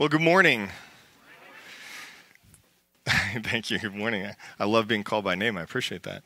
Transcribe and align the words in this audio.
Well, 0.00 0.08
good 0.08 0.22
morning. 0.22 0.70
Thank 3.06 3.70
you. 3.70 3.78
Good 3.78 3.94
morning. 3.94 4.30
I 4.58 4.64
love 4.64 4.88
being 4.88 5.04
called 5.04 5.24
by 5.24 5.34
name. 5.34 5.58
I 5.58 5.62
appreciate 5.62 6.04
that. 6.04 6.22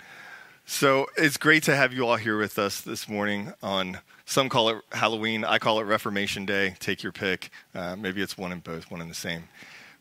So 0.64 1.08
it's 1.16 1.36
great 1.36 1.64
to 1.64 1.74
have 1.74 1.92
you 1.92 2.06
all 2.06 2.14
here 2.14 2.38
with 2.38 2.56
us 2.56 2.82
this 2.82 3.08
morning 3.08 3.52
on 3.64 3.98
some 4.26 4.48
call 4.48 4.68
it 4.68 4.76
Halloween. 4.92 5.42
I 5.42 5.58
call 5.58 5.80
it 5.80 5.86
Reformation 5.86 6.46
Day. 6.46 6.76
Take 6.78 7.02
your 7.02 7.10
pick. 7.10 7.50
Uh, 7.74 7.96
maybe 7.96 8.22
it's 8.22 8.38
one 8.38 8.52
and 8.52 8.62
both, 8.62 8.92
one 8.92 9.00
and 9.00 9.10
the 9.10 9.14
same. 9.16 9.48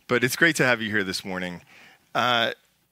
But 0.07 0.23
it's 0.23 0.35
great 0.35 0.55
to 0.57 0.65
have 0.65 0.79
you 0.79 0.91
here 0.91 1.03
this 1.03 1.25
morning. 1.25 1.63
Uh, 2.13 2.51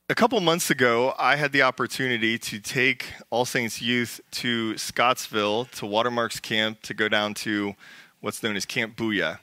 a 0.10 0.16
couple 0.16 0.40
months 0.40 0.72
ago, 0.72 1.14
I 1.20 1.36
had 1.36 1.52
the 1.52 1.62
opportunity 1.62 2.40
to 2.40 2.60
take 2.60 3.06
All 3.30 3.46
Saints 3.46 3.84
Youth 3.84 4.20
to 4.32 4.76
Scottsville 4.80 5.66
to 5.66 5.86
Watermarks 5.86 6.40
Camp 6.40 6.82
to 6.82 6.96
go 6.96 7.08
down 7.08 7.36
to 7.36 7.76
what's 8.20 8.42
known 8.42 8.56
as 8.56 8.66
Camp 8.66 8.96
Booyah. 8.96 9.38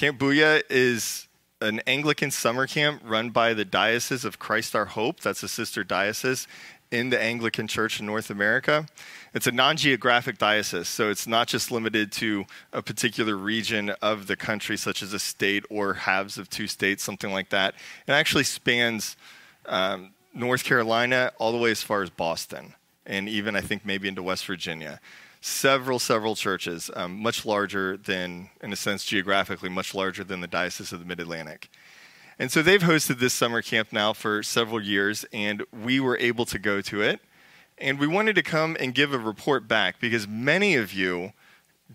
Camp 0.00 0.18
Booyah 0.18 0.62
is 0.70 1.28
an 1.60 1.82
Anglican 1.86 2.30
summer 2.30 2.66
camp 2.66 3.02
run 3.04 3.28
by 3.28 3.52
the 3.52 3.66
Diocese 3.66 4.24
of 4.24 4.38
Christ 4.38 4.74
Our 4.74 4.86
Hope. 4.86 5.20
That's 5.20 5.42
a 5.42 5.46
sister 5.48 5.84
diocese 5.84 6.48
in 6.90 7.10
the 7.10 7.22
Anglican 7.22 7.68
Church 7.68 8.00
in 8.00 8.06
North 8.06 8.30
America. 8.30 8.86
It's 9.34 9.46
a 9.46 9.52
non 9.52 9.76
geographic 9.76 10.38
diocese, 10.38 10.88
so 10.88 11.10
it's 11.10 11.26
not 11.26 11.48
just 11.48 11.70
limited 11.70 12.12
to 12.12 12.46
a 12.72 12.80
particular 12.80 13.36
region 13.36 13.90
of 14.00 14.26
the 14.26 14.36
country, 14.36 14.78
such 14.78 15.02
as 15.02 15.12
a 15.12 15.18
state 15.18 15.66
or 15.68 15.92
halves 15.92 16.38
of 16.38 16.48
two 16.48 16.66
states, 16.66 17.04
something 17.04 17.30
like 17.30 17.50
that. 17.50 17.74
It 18.06 18.12
actually 18.12 18.44
spans 18.44 19.18
um, 19.66 20.12
North 20.32 20.64
Carolina 20.64 21.30
all 21.36 21.52
the 21.52 21.58
way 21.58 21.72
as 21.72 21.82
far 21.82 22.02
as 22.02 22.08
Boston, 22.08 22.72
and 23.04 23.28
even 23.28 23.54
I 23.54 23.60
think 23.60 23.84
maybe 23.84 24.08
into 24.08 24.22
West 24.22 24.46
Virginia 24.46 24.98
several, 25.40 25.98
several 25.98 26.36
churches, 26.36 26.90
um, 26.94 27.22
much 27.22 27.46
larger 27.46 27.96
than, 27.96 28.50
in 28.62 28.72
a 28.72 28.76
sense, 28.76 29.04
geographically, 29.04 29.68
much 29.68 29.94
larger 29.94 30.22
than 30.22 30.40
the 30.40 30.46
Diocese 30.46 30.92
of 30.92 31.00
the 31.00 31.06
Mid 31.06 31.20
Atlantic. 31.20 31.70
And 32.38 32.50
so 32.50 32.62
they've 32.62 32.80
hosted 32.80 33.18
this 33.18 33.34
summer 33.34 33.62
camp 33.62 33.92
now 33.92 34.12
for 34.12 34.42
several 34.42 34.82
years, 34.82 35.24
and 35.32 35.62
we 35.72 36.00
were 36.00 36.16
able 36.18 36.46
to 36.46 36.58
go 36.58 36.80
to 36.82 37.02
it. 37.02 37.20
And 37.78 37.98
we 37.98 38.06
wanted 38.06 38.34
to 38.36 38.42
come 38.42 38.76
and 38.78 38.94
give 38.94 39.14
a 39.14 39.18
report 39.18 39.66
back 39.66 40.00
because 40.00 40.28
many 40.28 40.74
of 40.76 40.92
you 40.92 41.32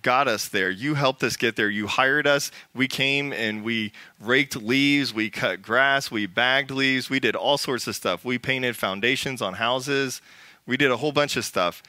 got 0.02 0.28
us 0.28 0.48
there. 0.48 0.70
You 0.70 0.96
helped 0.96 1.24
us 1.24 1.38
get 1.38 1.56
there. 1.56 1.70
You 1.70 1.88
hired 1.88 2.28
us. 2.28 2.52
We 2.74 2.88
came 2.88 3.32
and 3.32 3.64
we 3.64 3.94
raked 4.20 4.56
leaves, 4.56 5.14
we 5.14 5.30
cut 5.30 5.62
grass, 5.62 6.12
we 6.12 6.26
bagged 6.26 6.72
leaves, 6.72 7.10
we 7.10 7.20
did 7.20 7.36
all 7.36 7.58
sorts 7.58 7.88
of 7.88 7.96
stuff. 7.96 8.26
We 8.26 8.38
painted 8.38 8.76
foundations 8.76 9.42
on 9.42 9.54
houses, 9.54 10.22
we 10.68 10.78
did 10.78 10.92
a 10.92 10.98
whole 10.98 11.12
bunch 11.12 11.38
of 11.38 11.46
stuff 11.46 11.82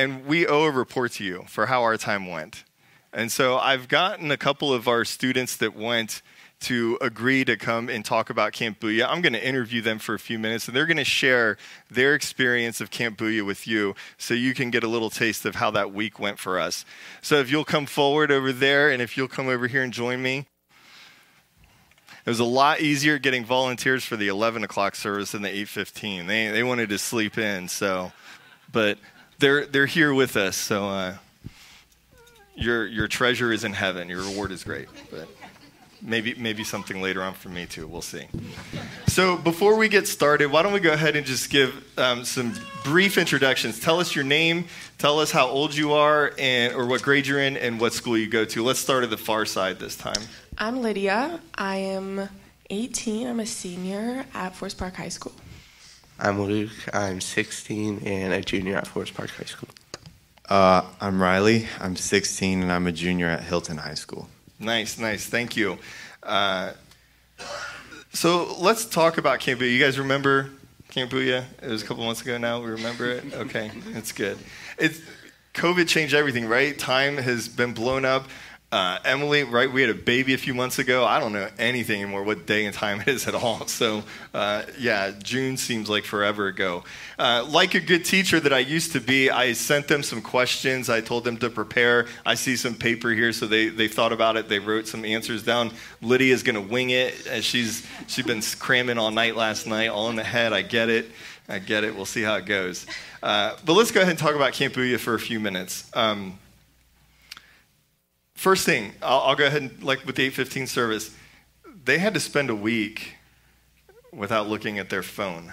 and 0.00 0.24
we 0.24 0.46
owe 0.46 0.64
a 0.64 0.70
report 0.70 1.12
to 1.12 1.24
you 1.24 1.44
for 1.46 1.66
how 1.66 1.82
our 1.82 1.98
time 1.98 2.26
went. 2.26 2.64
And 3.12 3.30
so 3.30 3.58
I've 3.58 3.86
gotten 3.86 4.30
a 4.30 4.38
couple 4.38 4.72
of 4.72 4.88
our 4.88 5.04
students 5.04 5.56
that 5.58 5.76
went 5.76 6.22
to 6.60 6.96
agree 7.02 7.44
to 7.44 7.56
come 7.58 7.90
and 7.90 8.02
talk 8.02 8.30
about 8.30 8.52
Camp 8.52 8.80
Booyah. 8.80 9.06
I'm 9.08 9.20
going 9.20 9.34
to 9.34 9.46
interview 9.46 9.82
them 9.82 9.98
for 9.98 10.14
a 10.14 10.18
few 10.18 10.38
minutes, 10.38 10.66
and 10.68 10.74
they're 10.76 10.86
going 10.86 10.96
to 10.96 11.04
share 11.04 11.58
their 11.90 12.14
experience 12.14 12.80
of 12.80 12.90
Camp 12.90 13.18
Booyah 13.18 13.44
with 13.44 13.66
you 13.66 13.94
so 14.16 14.32
you 14.32 14.54
can 14.54 14.70
get 14.70 14.84
a 14.84 14.88
little 14.88 15.10
taste 15.10 15.44
of 15.44 15.56
how 15.56 15.70
that 15.72 15.92
week 15.92 16.18
went 16.18 16.38
for 16.38 16.58
us. 16.58 16.86
So 17.20 17.36
if 17.36 17.50
you'll 17.50 17.64
come 17.64 17.84
forward 17.84 18.30
over 18.30 18.52
there, 18.52 18.90
and 18.90 19.02
if 19.02 19.18
you'll 19.18 19.28
come 19.28 19.48
over 19.48 19.66
here 19.66 19.82
and 19.82 19.92
join 19.92 20.22
me. 20.22 20.46
It 22.24 22.28
was 22.28 22.40
a 22.40 22.44
lot 22.44 22.80
easier 22.80 23.18
getting 23.18 23.44
volunteers 23.44 24.04
for 24.04 24.16
the 24.16 24.28
11 24.28 24.64
o'clock 24.64 24.94
service 24.94 25.32
than 25.32 25.42
the 25.42 25.48
8:15. 25.48 26.26
They 26.26 26.48
they 26.48 26.62
wanted 26.62 26.90
to 26.90 26.98
sleep 26.98 27.38
in, 27.38 27.68
so, 27.68 28.12
but 28.70 28.98
they're, 29.40 29.66
they're 29.66 29.86
here 29.86 30.14
with 30.14 30.36
us. 30.36 30.56
So 30.56 30.88
uh, 30.88 31.16
your, 32.54 32.86
your 32.86 33.08
treasure 33.08 33.52
is 33.52 33.64
in 33.64 33.72
heaven. 33.72 34.08
Your 34.08 34.22
reward 34.22 34.52
is 34.52 34.62
great. 34.62 34.88
But 35.10 35.28
maybe, 36.02 36.34
maybe 36.34 36.62
something 36.62 37.00
later 37.00 37.22
on 37.22 37.32
for 37.32 37.48
me 37.48 37.66
too. 37.66 37.86
We'll 37.86 38.02
see. 38.02 38.26
So 39.06 39.36
before 39.36 39.76
we 39.76 39.88
get 39.88 40.06
started, 40.06 40.52
why 40.52 40.62
don't 40.62 40.72
we 40.72 40.80
go 40.80 40.92
ahead 40.92 41.16
and 41.16 41.26
just 41.26 41.50
give 41.50 41.84
um, 41.98 42.24
some 42.24 42.54
brief 42.84 43.18
introductions? 43.18 43.80
Tell 43.80 43.98
us 43.98 44.14
your 44.14 44.24
name, 44.24 44.66
tell 44.98 45.18
us 45.18 45.32
how 45.32 45.48
old 45.48 45.74
you 45.74 45.92
are, 45.92 46.32
and, 46.38 46.74
or 46.74 46.86
what 46.86 47.02
grade 47.02 47.26
you're 47.26 47.40
in, 47.40 47.56
and 47.56 47.80
what 47.80 47.92
school 47.92 48.16
you 48.16 48.28
go 48.28 48.44
to. 48.44 48.62
Let's 48.62 48.78
start 48.78 49.02
at 49.02 49.10
the 49.10 49.16
far 49.16 49.46
side 49.46 49.78
this 49.78 49.96
time. 49.96 50.22
I'm 50.58 50.82
Lydia. 50.82 51.40
I 51.54 51.76
am 51.76 52.28
18. 52.68 53.26
I'm 53.26 53.40
a 53.40 53.46
senior 53.46 54.24
at 54.34 54.54
Forest 54.54 54.78
Park 54.78 54.96
High 54.96 55.08
School. 55.08 55.32
I'm 56.22 56.42
Luke. 56.42 56.70
I'm 56.92 57.18
16 57.18 58.02
and 58.04 58.34
a 58.34 58.42
junior 58.42 58.76
at 58.76 58.86
Forest 58.86 59.14
Park 59.14 59.30
High 59.30 59.44
School. 59.44 59.70
Uh, 60.50 60.82
I'm 61.00 61.22
Riley. 61.22 61.66
I'm 61.80 61.96
16 61.96 62.60
and 62.62 62.70
I'm 62.70 62.86
a 62.86 62.92
junior 62.92 63.26
at 63.26 63.42
Hylton 63.42 63.78
High 63.78 63.94
School. 63.94 64.28
Nice, 64.58 64.98
nice. 64.98 65.24
Thank 65.24 65.56
you. 65.56 65.78
Uh, 66.22 66.72
so 68.12 68.54
let's 68.58 68.84
talk 68.84 69.16
about 69.16 69.40
Camp 69.40 69.60
Booyah. 69.60 69.72
You 69.72 69.78
guys 69.82 69.98
remember 69.98 70.50
Camp 70.90 71.10
Booyah? 71.10 71.44
It 71.62 71.68
was 71.68 71.82
a 71.82 71.86
couple 71.86 72.04
months 72.04 72.20
ago 72.20 72.36
now. 72.36 72.60
We 72.60 72.68
remember 72.68 73.10
it? 73.10 73.32
Okay, 73.32 73.70
it's 73.94 74.12
good. 74.12 74.36
It's, 74.76 75.00
COVID 75.54 75.88
changed 75.88 76.12
everything, 76.12 76.46
right? 76.46 76.78
Time 76.78 77.16
has 77.16 77.48
been 77.48 77.72
blown 77.72 78.04
up. 78.04 78.26
Uh, 78.72 79.00
Emily, 79.04 79.42
right? 79.42 79.72
We 79.72 79.80
had 79.80 79.90
a 79.90 79.94
baby 79.94 80.32
a 80.32 80.38
few 80.38 80.54
months 80.54 80.78
ago. 80.78 81.04
I 81.04 81.18
don't 81.18 81.32
know 81.32 81.48
anything 81.58 82.02
anymore 82.02 82.22
what 82.22 82.46
day 82.46 82.66
and 82.66 82.74
time 82.74 83.00
it 83.06 83.08
is 83.08 83.26
at 83.26 83.34
all. 83.34 83.66
So, 83.66 84.04
uh, 84.32 84.62
yeah, 84.78 85.10
June 85.22 85.56
seems 85.56 85.90
like 85.90 86.04
forever 86.04 86.46
ago. 86.46 86.84
Uh, 87.18 87.44
like 87.48 87.74
a 87.74 87.80
good 87.80 88.04
teacher 88.04 88.38
that 88.38 88.52
I 88.52 88.60
used 88.60 88.92
to 88.92 89.00
be, 89.00 89.28
I 89.28 89.54
sent 89.54 89.88
them 89.88 90.04
some 90.04 90.22
questions. 90.22 90.88
I 90.88 91.00
told 91.00 91.24
them 91.24 91.36
to 91.38 91.50
prepare. 91.50 92.06
I 92.24 92.36
see 92.36 92.54
some 92.54 92.74
paper 92.74 93.10
here, 93.10 93.32
so 93.32 93.46
they, 93.46 93.70
they 93.70 93.88
thought 93.88 94.12
about 94.12 94.36
it. 94.36 94.48
They 94.48 94.60
wrote 94.60 94.86
some 94.86 95.04
answers 95.04 95.42
down. 95.42 95.72
Lydia's 96.00 96.44
going 96.44 96.54
to 96.54 96.72
wing 96.72 96.90
it. 96.90 97.26
As 97.26 97.44
she's 97.44 97.84
she's 98.06 98.24
been 98.24 98.42
cramming 98.60 98.98
all 98.98 99.10
night 99.10 99.34
last 99.34 99.66
night, 99.66 99.88
all 99.88 100.10
in 100.10 100.16
the 100.16 100.24
head. 100.24 100.52
I 100.52 100.62
get 100.62 100.88
it. 100.88 101.10
I 101.48 101.58
get 101.58 101.82
it. 101.82 101.96
We'll 101.96 102.06
see 102.06 102.22
how 102.22 102.36
it 102.36 102.46
goes. 102.46 102.86
Uh, 103.20 103.56
but 103.64 103.72
let's 103.72 103.90
go 103.90 104.00
ahead 104.00 104.10
and 104.10 104.18
talk 104.18 104.36
about 104.36 104.52
Camp 104.52 104.74
Booyah 104.74 105.00
for 105.00 105.14
a 105.14 105.18
few 105.18 105.40
minutes. 105.40 105.90
Um, 105.92 106.38
First 108.40 108.64
thing, 108.64 108.94
I'll, 109.02 109.20
I'll 109.20 109.36
go 109.36 109.44
ahead 109.44 109.60
and, 109.60 109.82
like 109.82 110.06
with 110.06 110.16
the 110.16 110.22
815 110.22 110.66
service, 110.66 111.14
they 111.84 111.98
had 111.98 112.14
to 112.14 112.20
spend 112.20 112.48
a 112.48 112.54
week 112.54 113.16
without 114.14 114.48
looking 114.48 114.78
at 114.78 114.88
their 114.88 115.02
phone. 115.02 115.52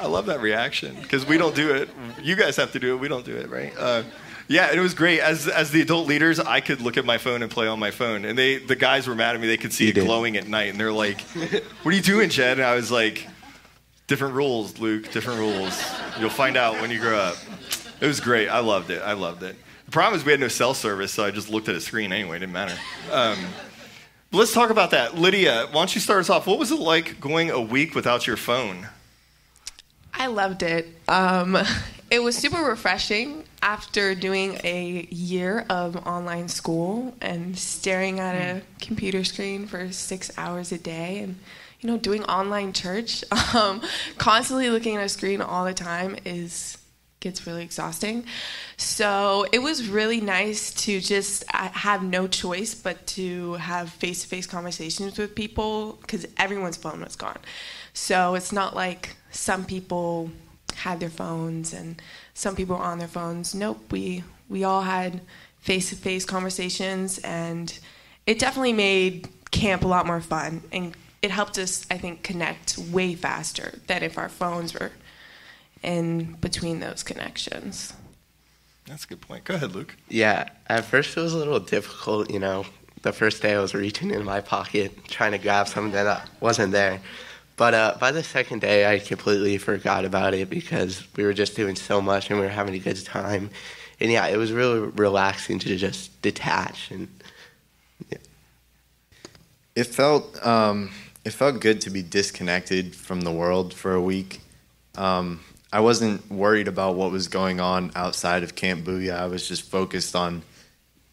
I 0.00 0.06
love 0.06 0.24
that 0.24 0.40
reaction 0.40 0.96
because 1.02 1.26
we 1.26 1.36
don't 1.36 1.54
do 1.54 1.74
it. 1.74 1.90
You 2.22 2.36
guys 2.36 2.56
have 2.56 2.72
to 2.72 2.78
do 2.78 2.94
it. 2.94 3.00
We 3.00 3.08
don't 3.08 3.26
do 3.26 3.36
it, 3.36 3.50
right? 3.50 3.74
Uh, 3.78 4.04
yeah, 4.48 4.72
it 4.72 4.80
was 4.80 4.94
great. 4.94 5.20
As 5.20 5.46
as 5.46 5.72
the 5.72 5.82
adult 5.82 6.08
leaders, 6.08 6.40
I 6.40 6.60
could 6.60 6.80
look 6.80 6.96
at 6.96 7.04
my 7.04 7.18
phone 7.18 7.42
and 7.42 7.50
play 7.50 7.66
on 7.66 7.78
my 7.78 7.90
phone, 7.90 8.24
and 8.24 8.38
they 8.38 8.56
the 8.56 8.76
guys 8.76 9.06
were 9.06 9.14
mad 9.14 9.34
at 9.34 9.42
me. 9.42 9.46
They 9.46 9.58
could 9.58 9.74
see 9.74 9.84
you 9.84 9.90
it 9.90 9.94
did. 9.96 10.06
glowing 10.06 10.38
at 10.38 10.48
night, 10.48 10.70
and 10.70 10.80
they're 10.80 10.90
like, 10.90 11.20
"What 11.20 11.92
are 11.92 11.96
you 11.96 12.02
doing, 12.02 12.30
Jed?" 12.30 12.58
And 12.58 12.66
I 12.66 12.74
was 12.74 12.90
like, 12.90 13.28
Different 14.06 14.34
rules, 14.34 14.78
Luke, 14.78 15.10
different 15.12 15.38
rules. 15.38 15.82
You'll 16.20 16.28
find 16.28 16.56
out 16.56 16.80
when 16.80 16.90
you 16.90 17.00
grow 17.00 17.16
up. 17.16 17.36
It 18.00 18.06
was 18.06 18.20
great. 18.20 18.48
I 18.48 18.58
loved 18.58 18.90
it. 18.90 19.00
I 19.02 19.14
loved 19.14 19.42
it. 19.42 19.56
The 19.86 19.90
problem 19.90 20.18
is 20.18 20.26
we 20.26 20.32
had 20.32 20.40
no 20.40 20.48
cell 20.48 20.74
service, 20.74 21.12
so 21.12 21.24
I 21.24 21.30
just 21.30 21.48
looked 21.48 21.68
at 21.68 21.74
a 21.74 21.80
screen 21.80 22.12
anyway. 22.12 22.36
It 22.36 22.40
didn't 22.40 22.52
matter. 22.52 22.76
Um, 23.10 23.38
let's 24.30 24.52
talk 24.52 24.70
about 24.70 24.90
that. 24.90 25.16
Lydia, 25.16 25.66
why 25.66 25.80
don't 25.80 25.94
you 25.94 26.00
start 26.02 26.20
us 26.20 26.28
off? 26.28 26.46
What 26.46 26.58
was 26.58 26.70
it 26.70 26.80
like 26.80 27.18
going 27.18 27.50
a 27.50 27.60
week 27.60 27.94
without 27.94 28.26
your 28.26 28.36
phone? 28.36 28.88
I 30.12 30.26
loved 30.26 30.62
it. 30.62 30.88
Um, 31.08 31.56
it 32.10 32.22
was 32.22 32.36
super 32.36 32.62
refreshing 32.62 33.44
after 33.62 34.14
doing 34.14 34.60
a 34.64 35.08
year 35.10 35.64
of 35.70 35.96
online 36.06 36.48
school 36.48 37.14
and 37.22 37.58
staring 37.58 38.20
at 38.20 38.34
a 38.34 38.62
computer 38.80 39.24
screen 39.24 39.66
for 39.66 39.90
six 39.90 40.30
hours 40.36 40.72
a 40.72 40.78
day 40.78 41.20
and 41.20 41.36
you 41.84 41.90
know, 41.90 41.98
doing 41.98 42.24
online 42.24 42.72
church, 42.72 43.22
um, 43.54 43.82
constantly 44.16 44.70
looking 44.70 44.96
at 44.96 45.04
a 45.04 45.08
screen 45.08 45.42
all 45.42 45.66
the 45.66 45.74
time 45.74 46.16
is 46.24 46.78
gets 47.20 47.46
really 47.46 47.62
exhausting. 47.62 48.24
So 48.76 49.46
it 49.50 49.58
was 49.58 49.88
really 49.88 50.20
nice 50.20 50.72
to 50.84 51.00
just 51.00 51.44
uh, 51.54 51.68
have 51.70 52.02
no 52.02 52.26
choice 52.26 52.74
but 52.74 53.06
to 53.08 53.54
have 53.54 53.88
face 53.90 54.22
to 54.22 54.28
face 54.28 54.46
conversations 54.46 55.16
with 55.18 55.34
people 55.34 55.98
because 56.02 56.26
everyone's 56.36 56.76
phone 56.76 57.00
was 57.00 57.16
gone. 57.16 57.38
So 57.94 58.34
it's 58.34 58.52
not 58.52 58.74
like 58.76 59.16
some 59.30 59.64
people 59.64 60.30
had 60.74 61.00
their 61.00 61.10
phones 61.10 61.72
and 61.72 62.00
some 62.34 62.56
people 62.56 62.76
were 62.76 62.82
on 62.82 62.98
their 62.98 63.08
phones. 63.08 63.54
Nope, 63.54 63.90
we 63.90 64.24
we 64.48 64.64
all 64.64 64.82
had 64.82 65.20
face 65.60 65.90
to 65.90 65.96
face 65.96 66.24
conversations 66.24 67.18
and 67.18 67.78
it 68.26 68.38
definitely 68.38 68.74
made 68.74 69.28
camp 69.50 69.84
a 69.84 69.88
lot 69.88 70.06
more 70.06 70.20
fun 70.20 70.62
and 70.72 70.94
it 71.24 71.30
helped 71.30 71.56
us, 71.56 71.86
I 71.90 71.96
think, 71.96 72.22
connect 72.22 72.76
way 72.76 73.14
faster 73.14 73.78
than 73.86 74.02
if 74.02 74.18
our 74.18 74.28
phones 74.28 74.74
were 74.74 74.92
in 75.82 76.34
between 76.34 76.80
those 76.80 77.02
connections. 77.02 77.94
That's 78.86 79.04
a 79.04 79.06
good 79.08 79.22
point. 79.22 79.44
Go 79.44 79.54
ahead, 79.54 79.74
Luke. 79.74 79.96
Yeah, 80.10 80.50
at 80.66 80.84
first 80.84 81.16
it 81.16 81.20
was 81.20 81.32
a 81.32 81.38
little 81.38 81.60
difficult, 81.60 82.30
you 82.30 82.38
know. 82.38 82.66
The 83.00 83.12
first 83.12 83.40
day 83.40 83.54
I 83.54 83.58
was 83.58 83.74
reaching 83.74 84.10
in 84.10 84.22
my 84.22 84.42
pocket 84.42 85.06
trying 85.08 85.32
to 85.32 85.38
grab 85.38 85.66
something 85.66 85.92
that 85.92 86.28
wasn't 86.40 86.72
there. 86.72 87.00
But 87.56 87.72
uh, 87.72 87.96
by 87.98 88.12
the 88.12 88.22
second 88.22 88.60
day, 88.60 88.92
I 88.92 88.98
completely 88.98 89.56
forgot 89.56 90.04
about 90.04 90.34
it 90.34 90.50
because 90.50 91.06
we 91.16 91.24
were 91.24 91.32
just 91.32 91.56
doing 91.56 91.74
so 91.74 92.02
much 92.02 92.28
and 92.28 92.38
we 92.38 92.44
were 92.44 92.52
having 92.52 92.74
a 92.74 92.78
good 92.78 93.02
time. 93.02 93.48
and 93.98 94.12
yeah, 94.12 94.26
it 94.26 94.36
was 94.36 94.52
really 94.52 94.80
relaxing 94.80 95.58
to 95.60 95.74
just 95.76 96.20
detach 96.20 96.90
and 96.90 97.08
yeah. 98.10 98.18
It 99.74 99.84
felt 99.84 100.44
um, 100.46 100.90
it 101.24 101.32
felt 101.32 101.60
good 101.60 101.80
to 101.82 101.90
be 101.90 102.02
disconnected 102.02 102.94
from 102.94 103.22
the 103.22 103.32
world 103.32 103.72
for 103.72 103.94
a 103.94 104.00
week. 104.00 104.40
Um, 104.96 105.40
I 105.72 105.80
wasn't 105.80 106.30
worried 106.30 106.68
about 106.68 106.94
what 106.94 107.10
was 107.10 107.28
going 107.28 107.60
on 107.60 107.90
outside 107.96 108.42
of 108.42 108.54
Camp 108.54 108.84
Booyah. 108.84 109.16
I 109.16 109.26
was 109.26 109.48
just 109.48 109.62
focused 109.62 110.14
on 110.14 110.42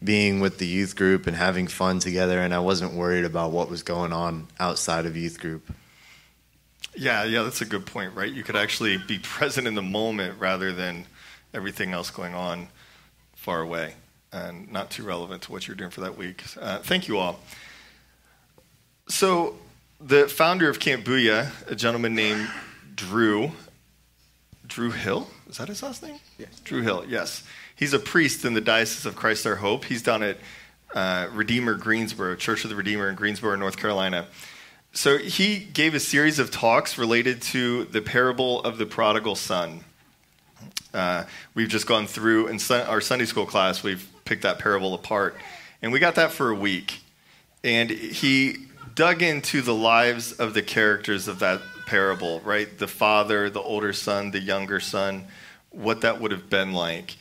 being 0.04 0.40
with 0.40 0.58
the 0.58 0.66
youth 0.66 0.96
group 0.96 1.26
and 1.26 1.36
having 1.36 1.66
fun 1.66 1.98
together, 1.98 2.40
and 2.40 2.52
I 2.52 2.58
wasn't 2.58 2.92
worried 2.94 3.24
about 3.24 3.52
what 3.52 3.70
was 3.70 3.82
going 3.82 4.12
on 4.12 4.48
outside 4.60 5.06
of 5.06 5.16
youth 5.16 5.40
group. 5.40 5.72
Yeah, 6.94 7.24
yeah, 7.24 7.42
that's 7.42 7.60
a 7.60 7.64
good 7.64 7.86
point, 7.86 8.14
right? 8.14 8.30
You 8.30 8.42
could 8.42 8.56
actually 8.56 8.98
be 8.98 9.18
present 9.22 9.66
in 9.66 9.74
the 9.74 9.82
moment 9.82 10.38
rather 10.38 10.72
than 10.72 11.06
everything 11.54 11.92
else 11.92 12.10
going 12.10 12.34
on 12.34 12.68
far 13.34 13.60
away 13.60 13.94
and 14.32 14.70
not 14.70 14.90
too 14.90 15.02
relevant 15.02 15.42
to 15.42 15.52
what 15.52 15.66
you're 15.66 15.76
doing 15.76 15.90
for 15.90 16.00
that 16.02 16.16
week. 16.16 16.42
Uh, 16.60 16.78
thank 16.78 17.08
you 17.08 17.18
all. 17.18 17.40
So, 19.08 19.56
the 20.04 20.28
founder 20.28 20.68
of 20.68 20.80
Camp 20.80 21.04
Booyah, 21.04 21.50
a 21.70 21.74
gentleman 21.74 22.14
named 22.14 22.50
Drew, 22.94 23.52
Drew 24.66 24.90
Hill, 24.90 25.28
is 25.48 25.58
that 25.58 25.68
his 25.68 25.82
last 25.82 26.02
name? 26.02 26.18
Yes. 26.38 26.60
Drew 26.64 26.82
Hill, 26.82 27.04
yes. 27.06 27.44
He's 27.76 27.92
a 27.92 27.98
priest 27.98 28.44
in 28.44 28.54
the 28.54 28.60
Diocese 28.60 29.06
of 29.06 29.16
Christ 29.16 29.46
Our 29.46 29.56
Hope. 29.56 29.84
He's 29.84 30.02
down 30.02 30.22
at 30.22 30.38
uh, 30.94 31.28
Redeemer 31.32 31.74
Greensboro, 31.74 32.36
Church 32.36 32.64
of 32.64 32.70
the 32.70 32.76
Redeemer 32.76 33.08
in 33.08 33.14
Greensboro, 33.14 33.54
North 33.56 33.76
Carolina. 33.76 34.26
So 34.92 35.18
he 35.18 35.58
gave 35.58 35.94
a 35.94 36.00
series 36.00 36.38
of 36.38 36.50
talks 36.50 36.98
related 36.98 37.40
to 37.42 37.84
the 37.84 38.02
parable 38.02 38.62
of 38.62 38.78
the 38.78 38.86
prodigal 38.86 39.36
son. 39.36 39.84
Uh, 40.92 41.24
we've 41.54 41.68
just 41.68 41.86
gone 41.86 42.06
through 42.06 42.48
in 42.48 42.58
sun- 42.58 42.86
our 42.86 43.00
Sunday 43.00 43.24
school 43.24 43.46
class, 43.46 43.82
we've 43.82 44.06
picked 44.24 44.42
that 44.42 44.58
parable 44.58 44.94
apart. 44.94 45.36
And 45.80 45.92
we 45.92 45.98
got 45.98 46.16
that 46.16 46.30
for 46.32 46.50
a 46.50 46.54
week. 46.54 47.00
And 47.64 47.90
he 47.90 48.56
dug 48.94 49.22
into 49.22 49.62
the 49.62 49.74
lives 49.74 50.32
of 50.32 50.54
the 50.54 50.62
characters 50.62 51.28
of 51.28 51.38
that 51.40 51.60
parable, 51.86 52.40
right? 52.40 52.78
The 52.78 52.88
father, 52.88 53.50
the 53.50 53.60
older 53.60 53.92
son, 53.92 54.30
the 54.30 54.40
younger 54.40 54.80
son, 54.80 55.26
what 55.70 56.02
that 56.02 56.20
would 56.20 56.30
have 56.30 56.48
been 56.50 56.72
like. 56.72 57.16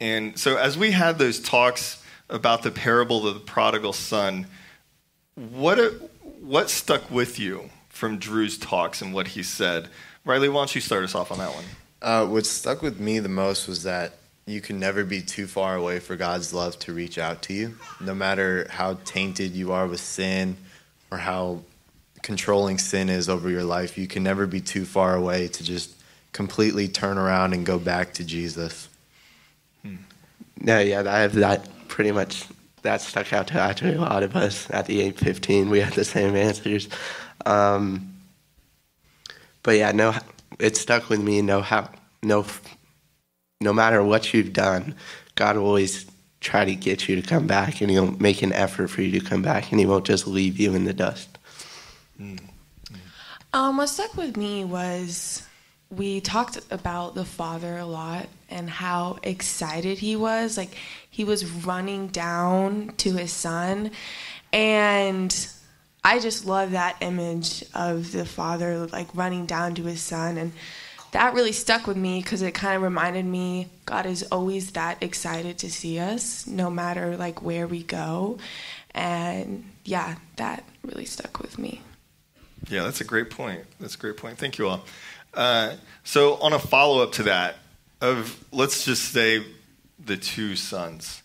And 0.00 0.38
so 0.38 0.56
as 0.56 0.76
we 0.76 0.90
had 0.90 1.18
those 1.18 1.40
talks 1.40 2.02
about 2.28 2.62
the 2.62 2.70
parable 2.70 3.26
of 3.26 3.34
the 3.34 3.40
prodigal 3.40 3.92
son, 3.92 4.46
what, 5.34 5.78
what 6.40 6.70
stuck 6.70 7.10
with 7.10 7.38
you 7.38 7.70
from 7.88 8.18
Drew's 8.18 8.58
talks 8.58 9.02
and 9.02 9.14
what 9.14 9.28
he 9.28 9.42
said? 9.42 9.88
Riley, 10.24 10.48
why 10.48 10.60
don't 10.60 10.74
you 10.74 10.80
start 10.80 11.04
us 11.04 11.14
off 11.14 11.30
on 11.30 11.38
that 11.38 11.54
one? 11.54 11.64
Uh, 12.00 12.26
what 12.26 12.46
stuck 12.46 12.82
with 12.82 12.98
me 12.98 13.18
the 13.20 13.28
most 13.28 13.68
was 13.68 13.84
that 13.84 14.14
you 14.46 14.60
can 14.60 14.80
never 14.80 15.04
be 15.04 15.22
too 15.22 15.46
far 15.46 15.76
away 15.76 16.00
for 16.00 16.16
God's 16.16 16.52
love 16.52 16.76
to 16.80 16.92
reach 16.92 17.16
out 17.16 17.42
to 17.42 17.52
you. 17.52 17.76
No 18.00 18.12
matter 18.12 18.66
how 18.70 18.98
tainted 19.04 19.52
you 19.52 19.70
are 19.72 19.86
with 19.86 20.00
sin 20.00 20.56
or 21.12 21.18
how 21.18 21.60
controlling 22.22 22.78
sin 22.78 23.10
is 23.10 23.28
over 23.28 23.50
your 23.50 23.64
life, 23.64 23.98
you 23.98 24.06
can 24.06 24.22
never 24.22 24.46
be 24.46 24.62
too 24.62 24.86
far 24.86 25.14
away 25.14 25.46
to 25.46 25.62
just 25.62 25.94
completely 26.32 26.88
turn 26.88 27.18
around 27.18 27.52
and 27.52 27.66
go 27.66 27.78
back 27.78 28.14
to 28.14 28.24
Jesus. 28.24 28.88
Hmm. 29.82 29.96
No, 30.58 30.80
yeah, 30.80 31.00
I 31.00 31.18
have 31.18 31.34
that 31.34 31.68
pretty 31.88 32.12
much. 32.12 32.46
That 32.80 33.00
stuck 33.00 33.32
out 33.32 33.46
to 33.48 33.60
actually 33.60 33.94
a 33.94 34.00
lot 34.00 34.24
of 34.24 34.34
us 34.34 34.68
at 34.70 34.86
the 34.86 35.00
815. 35.02 35.70
We 35.70 35.80
had 35.80 35.92
the 35.92 36.04
same 36.04 36.34
answers. 36.34 36.88
Um, 37.46 38.14
but 39.62 39.76
yeah, 39.76 39.92
no, 39.92 40.14
it 40.58 40.76
stuck 40.76 41.08
with 41.08 41.20
me. 41.20 41.42
No, 41.42 41.60
how, 41.60 41.90
no, 42.24 42.44
no 43.60 43.72
matter 43.72 44.02
what 44.02 44.34
you've 44.34 44.52
done, 44.52 44.96
God 45.36 45.56
will 45.56 45.66
always 45.66 46.10
try 46.42 46.64
to 46.64 46.74
get 46.74 47.08
you 47.08 47.16
to 47.20 47.22
come 47.22 47.46
back, 47.46 47.80
and 47.80 47.90
He'll 47.90 48.12
make 48.12 48.42
an 48.42 48.52
effort 48.52 48.88
for 48.88 49.02
you 49.02 49.18
to 49.18 49.24
come 49.26 49.42
back, 49.42 49.70
and 49.70 49.80
He 49.80 49.86
won't 49.86 50.04
just 50.04 50.26
leave 50.26 50.58
you 50.58 50.74
in 50.74 50.84
the 50.84 50.92
dust. 50.92 51.38
Mm. 52.20 52.40
Um, 53.54 53.76
what 53.76 53.88
stuck 53.88 54.16
with 54.16 54.36
me 54.36 54.64
was 54.64 55.46
we 55.90 56.20
talked 56.20 56.58
about 56.70 57.14
the 57.14 57.24
father 57.24 57.76
a 57.76 57.84
lot 57.84 58.28
and 58.48 58.68
how 58.68 59.18
excited 59.22 59.98
he 59.98 60.16
was. 60.16 60.56
Like 60.56 60.74
he 61.10 61.24
was 61.24 61.44
running 61.44 62.08
down 62.08 62.94
to 62.98 63.14
his 63.14 63.32
son, 63.32 63.90
and 64.52 65.48
I 66.02 66.18
just 66.18 66.46
love 66.46 66.70
that 66.70 66.96
image 67.00 67.64
of 67.74 68.12
the 68.12 68.24
father 68.24 68.86
like 68.86 69.14
running 69.14 69.44
down 69.46 69.74
to 69.76 69.84
his 69.84 70.00
son 70.00 70.38
and 70.38 70.52
that 71.12 71.34
really 71.34 71.52
stuck 71.52 71.86
with 71.86 71.96
me 71.96 72.20
because 72.20 72.42
it 72.42 72.52
kind 72.52 72.76
of 72.76 72.82
reminded 72.82 73.24
me 73.24 73.68
God 73.86 74.06
is 74.06 74.24
always 74.32 74.72
that 74.72 75.02
excited 75.02 75.58
to 75.58 75.70
see 75.70 75.98
us, 75.98 76.46
no 76.46 76.70
matter 76.70 77.16
like 77.16 77.42
where 77.42 77.66
we 77.66 77.82
go, 77.82 78.38
and 78.94 79.64
yeah, 79.84 80.16
that 80.36 80.64
really 80.82 81.04
stuck 81.04 81.40
with 81.40 81.58
me. 81.58 81.80
Yeah, 82.68 82.82
that's 82.82 83.00
a 83.00 83.04
great 83.04 83.30
point. 83.30 83.64
That's 83.80 83.94
a 83.94 83.98
great 83.98 84.16
point. 84.16 84.38
Thank 84.38 84.58
you 84.58 84.68
all. 84.68 84.84
Uh, 85.34 85.74
so, 86.04 86.36
on 86.36 86.52
a 86.52 86.58
follow 86.58 87.02
up 87.02 87.12
to 87.12 87.24
that, 87.24 87.56
of 88.00 88.44
let's 88.52 88.84
just 88.84 89.12
say 89.12 89.44
the 90.04 90.16
two 90.16 90.56
sons, 90.56 91.22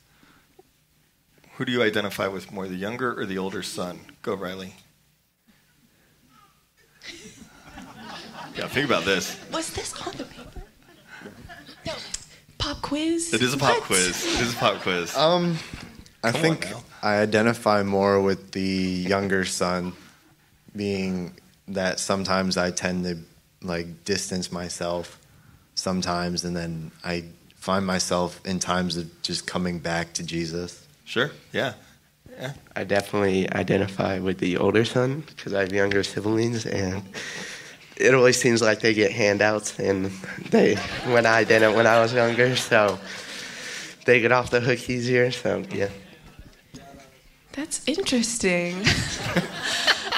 who 1.56 1.66
do 1.66 1.72
you 1.72 1.82
identify 1.82 2.28
with 2.28 2.52
more, 2.52 2.68
the 2.68 2.76
younger 2.76 3.20
or 3.20 3.26
the 3.26 3.38
older 3.38 3.64
son? 3.64 4.00
Go, 4.22 4.36
Riley. 4.36 4.76
Yeah, 8.58 8.68
think 8.68 8.88
about 8.88 9.06
this. 9.06 9.40
Was 9.52 9.72
this 9.72 9.94
on 10.02 10.14
the 10.18 10.24
paper? 10.24 10.62
No. 11.86 11.94
Pop 12.58 12.82
quiz? 12.82 13.34
It 13.34 13.44
is 13.44 13.54
a 13.54 13.58
pop 13.58 13.76
what? 13.76 13.84
quiz. 13.84 14.26
It 14.26 14.42
is 14.42 14.54
a 14.54 14.58
pop 14.58 14.82
quiz. 14.82 15.16
Um, 15.16 15.58
I 16.24 16.32
Come 16.32 16.42
think 16.42 16.68
I 17.04 17.18
identify 17.18 17.84
more 17.84 18.20
with 18.20 18.52
the 18.52 18.62
younger 18.62 19.46
son, 19.46 19.94
being 20.76 21.34
that 21.68 22.00
sometimes 22.00 22.58
I 22.58 22.72
tend 22.72 23.04
to 23.06 23.18
like 23.62 24.04
distance 24.06 24.52
myself 24.52 25.20
sometimes, 25.76 26.44
and 26.44 26.56
then 26.56 26.92
I 27.04 27.26
find 27.58 27.86
myself 27.86 28.42
in 28.44 28.58
times 28.58 28.98
of 28.98 29.22
just 29.22 29.46
coming 29.46 29.78
back 29.78 30.14
to 30.14 30.24
Jesus. 30.24 30.88
Sure. 31.06 31.30
Yeah. 31.54 31.74
Yeah. 32.40 32.54
I 32.76 32.84
definitely 32.84 33.52
identify 33.52 34.20
with 34.20 34.40
the 34.40 34.58
older 34.58 34.84
son 34.86 35.24
because 35.28 35.54
I 35.54 35.62
have 35.62 35.72
younger 35.72 36.04
siblings, 36.04 36.66
and 36.66 37.04
it 38.00 38.14
always 38.14 38.40
seems 38.40 38.62
like 38.62 38.80
they 38.80 38.94
get 38.94 39.12
handouts, 39.12 39.80
and 39.80 40.06
they 40.52 40.76
when 41.06 41.26
I 41.26 41.44
didn't 41.44 41.76
when 41.76 41.88
I 41.88 42.00
was 42.00 42.14
younger, 42.14 42.56
so 42.56 43.00
they 44.06 44.22
get 44.22 44.32
off 44.32 44.50
the 44.50 44.60
hook 44.60 44.90
easier. 44.90 45.32
So 45.32 45.64
yeah. 45.72 45.90
That's 47.54 47.88
interesting. 47.88 48.76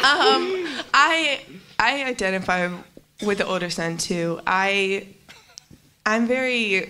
um, 0.04 0.68
I 0.94 1.42
I 1.80 2.04
identify 2.04 2.70
with 3.24 3.38
the 3.38 3.46
older 3.46 3.70
son 3.70 3.98
too. 3.98 4.42
I 4.46 5.08
I'm 6.06 6.28
very 6.28 6.90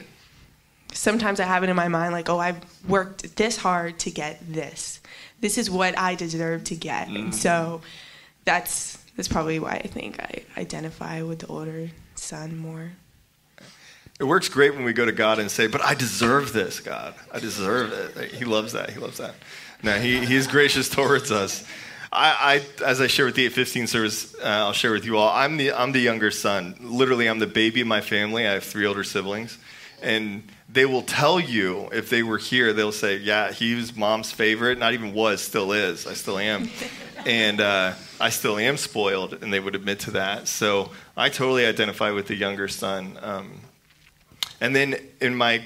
sometimes 0.93 1.39
I 1.39 1.45
have 1.45 1.63
it 1.63 1.69
in 1.69 1.75
my 1.75 1.87
mind 1.87 2.13
like, 2.13 2.29
oh, 2.29 2.39
I've 2.39 2.59
worked 2.87 3.35
this 3.35 3.57
hard 3.57 3.99
to 3.99 4.11
get 4.11 4.39
this. 4.51 4.99
This 5.39 5.57
is 5.57 5.69
what 5.69 5.97
I 5.97 6.15
deserve 6.15 6.63
to 6.65 6.75
get. 6.75 7.07
Mm. 7.07 7.15
And 7.15 7.35
so 7.35 7.81
that's 8.45 8.98
that's 9.19 9.27
probably 9.27 9.59
why 9.59 9.71
I 9.83 9.88
think 9.88 10.17
I 10.17 10.43
identify 10.57 11.23
with 11.23 11.39
the 11.39 11.47
older 11.47 11.89
son 12.15 12.57
more. 12.57 12.93
It 14.17 14.23
works 14.23 14.47
great 14.47 14.73
when 14.73 14.85
we 14.85 14.93
go 14.93 15.05
to 15.05 15.11
God 15.11 15.39
and 15.39 15.51
say, 15.51 15.67
"But 15.67 15.83
I 15.83 15.93
deserve 15.93 16.53
this, 16.53 16.79
God. 16.79 17.13
I 17.29 17.39
deserve 17.39 17.91
it." 17.91 18.31
He 18.31 18.45
loves 18.45 18.71
that. 18.71 18.91
He 18.91 18.97
loves 18.97 19.17
that. 19.17 19.35
No, 19.83 19.99
he, 19.99 20.25
he 20.25 20.38
is 20.38 20.47
gracious 20.47 20.88
towards 20.97 21.33
us. 21.33 21.67
I, 22.13 22.61
I, 22.81 22.85
as 22.85 23.01
I 23.01 23.07
share 23.07 23.25
with 23.25 23.35
the 23.35 23.43
815 23.43 23.88
service, 23.88 24.35
uh, 24.35 24.47
I'll 24.47 24.71
share 24.71 24.93
with 24.93 25.03
you 25.03 25.17
all. 25.17 25.27
I'm 25.27 25.57
the 25.57 25.73
I'm 25.73 25.91
the 25.91 25.99
younger 25.99 26.31
son. 26.31 26.77
Literally, 26.79 27.27
I'm 27.27 27.39
the 27.39 27.47
baby 27.47 27.81
of 27.81 27.88
my 27.88 27.99
family. 27.99 28.47
I 28.47 28.53
have 28.53 28.63
three 28.63 28.85
older 28.85 29.03
siblings, 29.03 29.57
and 30.01 30.49
they 30.71 30.85
will 30.85 31.01
tell 31.01 31.39
you 31.39 31.89
if 31.91 32.09
they 32.09 32.21
were 32.21 32.38
here. 32.38 32.73
They'll 32.73 32.91
say, 32.91 33.17
"Yeah, 33.17 33.51
he 33.51 33.75
was 33.75 33.95
mom's 33.95 34.31
favorite. 34.31 34.77
Not 34.77 34.93
even 34.93 35.13
was, 35.13 35.41
still 35.41 35.71
is. 35.71 36.05
I 36.05 36.13
still 36.13 36.38
am." 36.38 36.69
and 37.25 37.59
uh, 37.59 37.93
I 38.19 38.29
still 38.29 38.57
am 38.57 38.77
spoiled, 38.77 39.33
and 39.41 39.51
they 39.51 39.59
would 39.59 39.75
admit 39.75 39.99
to 40.01 40.11
that. 40.11 40.47
So 40.47 40.91
I 41.17 41.29
totally 41.29 41.65
identify 41.65 42.11
with 42.11 42.27
the 42.27 42.35
younger 42.35 42.67
son. 42.67 43.17
Um, 43.21 43.61
and 44.61 44.75
then 44.75 44.95
in 45.19 45.35
my 45.35 45.63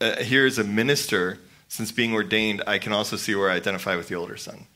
uh, 0.00 0.16
here 0.22 0.46
as 0.46 0.58
a 0.58 0.64
minister, 0.64 1.38
since 1.68 1.92
being 1.92 2.12
ordained, 2.12 2.62
I 2.66 2.78
can 2.78 2.92
also 2.92 3.16
see 3.16 3.34
where 3.34 3.50
I 3.50 3.56
identify 3.56 3.96
with 3.96 4.08
the 4.08 4.14
older 4.14 4.36
son, 4.36 4.66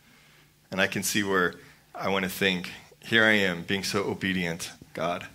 and 0.71 0.81
I 0.81 0.87
can 0.87 1.03
see 1.03 1.23
where 1.23 1.55
I 1.95 2.09
want 2.09 2.25
to 2.25 2.31
think. 2.31 2.71
Here 3.01 3.25
I 3.25 3.33
am, 3.33 3.63
being 3.63 3.85
so 3.85 4.05
obedient, 4.05 4.73
God. 4.95 5.27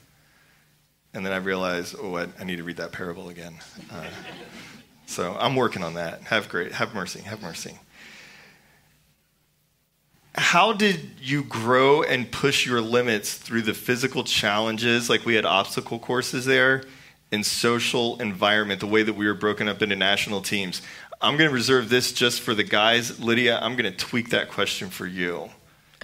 And 1.19 1.25
then 1.25 1.33
I 1.33 1.37
realize, 1.37 1.93
oh, 2.01 2.15
I, 2.15 2.27
I 2.39 2.45
need 2.45 2.55
to 2.55 2.63
read 2.63 2.77
that 2.77 2.93
parable 2.93 3.27
again. 3.27 3.55
Uh, 3.91 4.05
so 5.05 5.35
I'm 5.37 5.55
working 5.55 5.83
on 5.83 5.95
that. 5.95 6.21
Have 6.21 6.47
great, 6.47 6.71
have 6.71 6.95
mercy, 6.95 7.19
have 7.19 7.41
mercy 7.41 7.77
how 10.35 10.71
did 10.71 11.11
you 11.21 11.43
grow 11.43 12.01
and 12.01 12.31
push 12.31 12.65
your 12.65 12.79
limits 12.79 13.33
through 13.35 13.63
the 13.63 13.73
physical 13.73 14.23
challenges? 14.23 15.09
Like 15.09 15.25
we 15.25 15.35
had 15.35 15.43
obstacle 15.43 15.99
courses 15.99 16.45
there, 16.45 16.83
and 17.31 17.45
social 17.45 18.19
environment, 18.21 18.79
the 18.79 18.87
way 18.87 19.03
that 19.03 19.13
we 19.13 19.27
were 19.27 19.33
broken 19.33 19.67
up 19.67 19.81
into 19.81 19.95
national 19.95 20.41
teams. 20.41 20.81
I'm 21.21 21.37
going 21.37 21.49
to 21.49 21.53
reserve 21.53 21.89
this 21.89 22.13
just 22.13 22.41
for 22.41 22.55
the 22.55 22.63
guys. 22.63 23.19
Lydia, 23.19 23.59
I'm 23.61 23.75
going 23.75 23.91
to 23.91 23.97
tweak 23.97 24.29
that 24.29 24.49
question 24.49 24.89
for 24.89 25.05
you. 25.05 25.49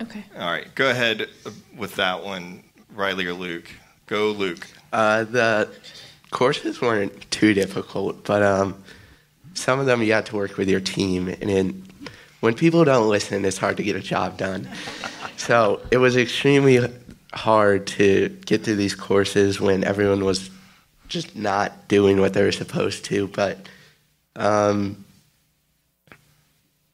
Okay. 0.01 0.23
All 0.37 0.51
right, 0.51 0.73
go 0.75 0.89
ahead 0.89 1.29
with 1.75 1.95
that 1.95 2.23
one, 2.23 2.63
Riley 2.93 3.25
or 3.25 3.33
Luke. 3.33 3.71
Go, 4.07 4.31
Luke. 4.31 4.67
Uh, 4.93 5.23
the 5.23 5.69
courses 6.29 6.79
weren't 6.79 7.31
too 7.31 7.55
difficult, 7.55 8.23
but 8.23 8.43
um, 8.43 8.83
some 9.55 9.79
of 9.79 9.87
them 9.87 10.03
you 10.03 10.13
had 10.13 10.27
to 10.27 10.35
work 10.35 10.57
with 10.57 10.69
your 10.69 10.79
team, 10.79 11.27
and 11.27 11.49
in, 11.49 11.83
when 12.39 12.53
people 12.53 12.83
don't 12.83 13.09
listen, 13.09 13.43
it's 13.45 13.57
hard 13.57 13.77
to 13.77 13.83
get 13.83 13.95
a 13.95 14.01
job 14.01 14.37
done. 14.37 14.69
so 15.37 15.81
it 15.89 15.97
was 15.97 16.17
extremely 16.17 16.87
hard 17.33 17.87
to 17.87 18.29
get 18.45 18.63
through 18.63 18.75
these 18.75 18.93
courses 18.93 19.59
when 19.59 19.83
everyone 19.83 20.23
was 20.23 20.51
just 21.07 21.35
not 21.35 21.87
doing 21.87 22.19
what 22.19 22.33
they 22.33 22.43
were 22.43 22.51
supposed 22.51 23.05
to. 23.05 23.27
But 23.27 23.67
um, 24.35 25.03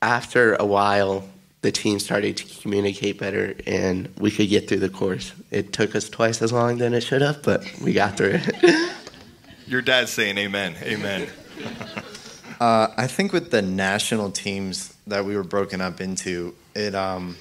after 0.02 0.56
a 0.56 0.66
while, 0.66 1.28
the 1.62 1.72
team 1.72 2.00
started 2.00 2.38
to 2.38 2.62
communicate 2.62 3.20
better 3.20 3.56
and 3.68 4.10
we 4.20 4.32
could 4.32 4.50
get 4.50 4.68
through 4.68 4.80
the 4.80 4.90
course. 4.90 5.32
It 5.52 5.74
took 5.74 5.96
us 5.96 6.10
twice 6.10 6.42
as 6.42 6.52
long 6.52 6.78
than 6.78 6.94
it 6.94 7.02
should 7.02 7.22
have, 7.22 7.44
but 7.44 7.64
we 7.82 7.94
got 7.94 8.18
through 8.18 8.40
it. 8.42 8.96
Your 9.68 9.82
dad's 9.82 10.12
saying 10.12 10.38
amen. 10.38 10.76
Amen. 10.82 11.30
uh, 12.60 12.88
I 12.98 13.08
think 13.08 13.32
with 13.32 13.52
the 13.52 13.62
national 13.62 14.32
teams 14.32 14.94
that 15.08 15.24
we 15.24 15.36
were 15.36 15.44
broken 15.44 15.82
up 15.82 16.02
into, 16.02 16.56
it 16.76 16.96
um, 16.96 17.38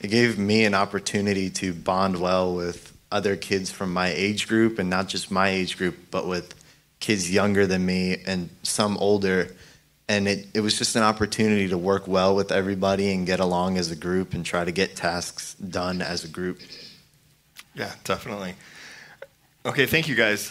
it 0.00 0.08
gave 0.08 0.38
me 0.38 0.64
an 0.64 0.74
opportunity 0.74 1.50
to 1.50 1.72
bond 1.72 2.20
well 2.20 2.54
with 2.54 2.96
other 3.12 3.36
kids 3.36 3.70
from 3.70 3.92
my 3.92 4.08
age 4.08 4.48
group, 4.48 4.78
and 4.78 4.90
not 4.90 5.08
just 5.08 5.30
my 5.30 5.48
age 5.48 5.76
group, 5.76 5.96
but 6.10 6.26
with 6.26 6.54
kids 7.00 7.30
younger 7.30 7.66
than 7.66 7.84
me 7.84 8.18
and 8.26 8.50
some 8.62 8.96
older 8.98 9.54
and 10.10 10.26
it, 10.26 10.48
it 10.54 10.60
was 10.60 10.76
just 10.76 10.96
an 10.96 11.04
opportunity 11.04 11.68
to 11.68 11.78
work 11.78 12.08
well 12.08 12.34
with 12.34 12.50
everybody 12.50 13.12
and 13.12 13.28
get 13.28 13.38
along 13.38 13.78
as 13.78 13.92
a 13.92 13.96
group 13.96 14.34
and 14.34 14.44
try 14.44 14.64
to 14.64 14.72
get 14.72 14.96
tasks 14.96 15.54
done 15.54 16.02
as 16.02 16.24
a 16.24 16.28
group. 16.28 16.58
Yeah, 17.76 17.92
definitely. 18.02 18.54
Okay, 19.64 19.86
thank 19.86 20.08
you 20.08 20.16
guys. 20.16 20.50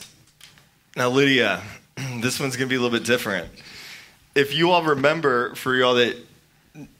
Now, 0.95 1.09
Lydia, 1.09 1.61
this 2.21 2.39
one's 2.39 2.55
going 2.55 2.69
to 2.69 2.73
be 2.73 2.77
a 2.77 2.79
little 2.79 2.97
bit 2.97 3.05
different. 3.05 3.49
If 4.33 4.55
you 4.55 4.71
all 4.71 4.81
remember, 4.81 5.53
for 5.55 5.75
y'all 5.75 5.95
that 5.95 6.15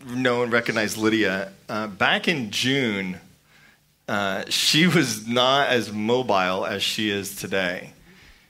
know 0.06 0.44
and 0.44 0.52
recognize 0.52 0.98
Lydia, 0.98 1.54
uh, 1.70 1.88
back 1.88 2.28
in 2.28 2.52
June, 2.52 3.22
uh, 4.10 4.44
she 4.50 4.86
was 4.86 5.26
not 5.26 5.70
as 5.70 5.94
mobile 5.94 6.66
as 6.66 6.84
she 6.84 7.10
is 7.10 7.38
today. 7.38 7.94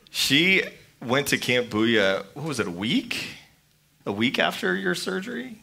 She 0.10 0.64
went 1.00 1.28
to 1.28 1.38
Camp 1.38 1.68
Booyah, 1.68 2.26
what 2.34 2.46
was 2.48 2.60
it, 2.60 2.66
a 2.66 2.72
week? 2.72 3.36
A 4.06 4.12
week 4.12 4.40
after 4.40 4.76
your 4.76 4.96
surgery? 4.96 5.62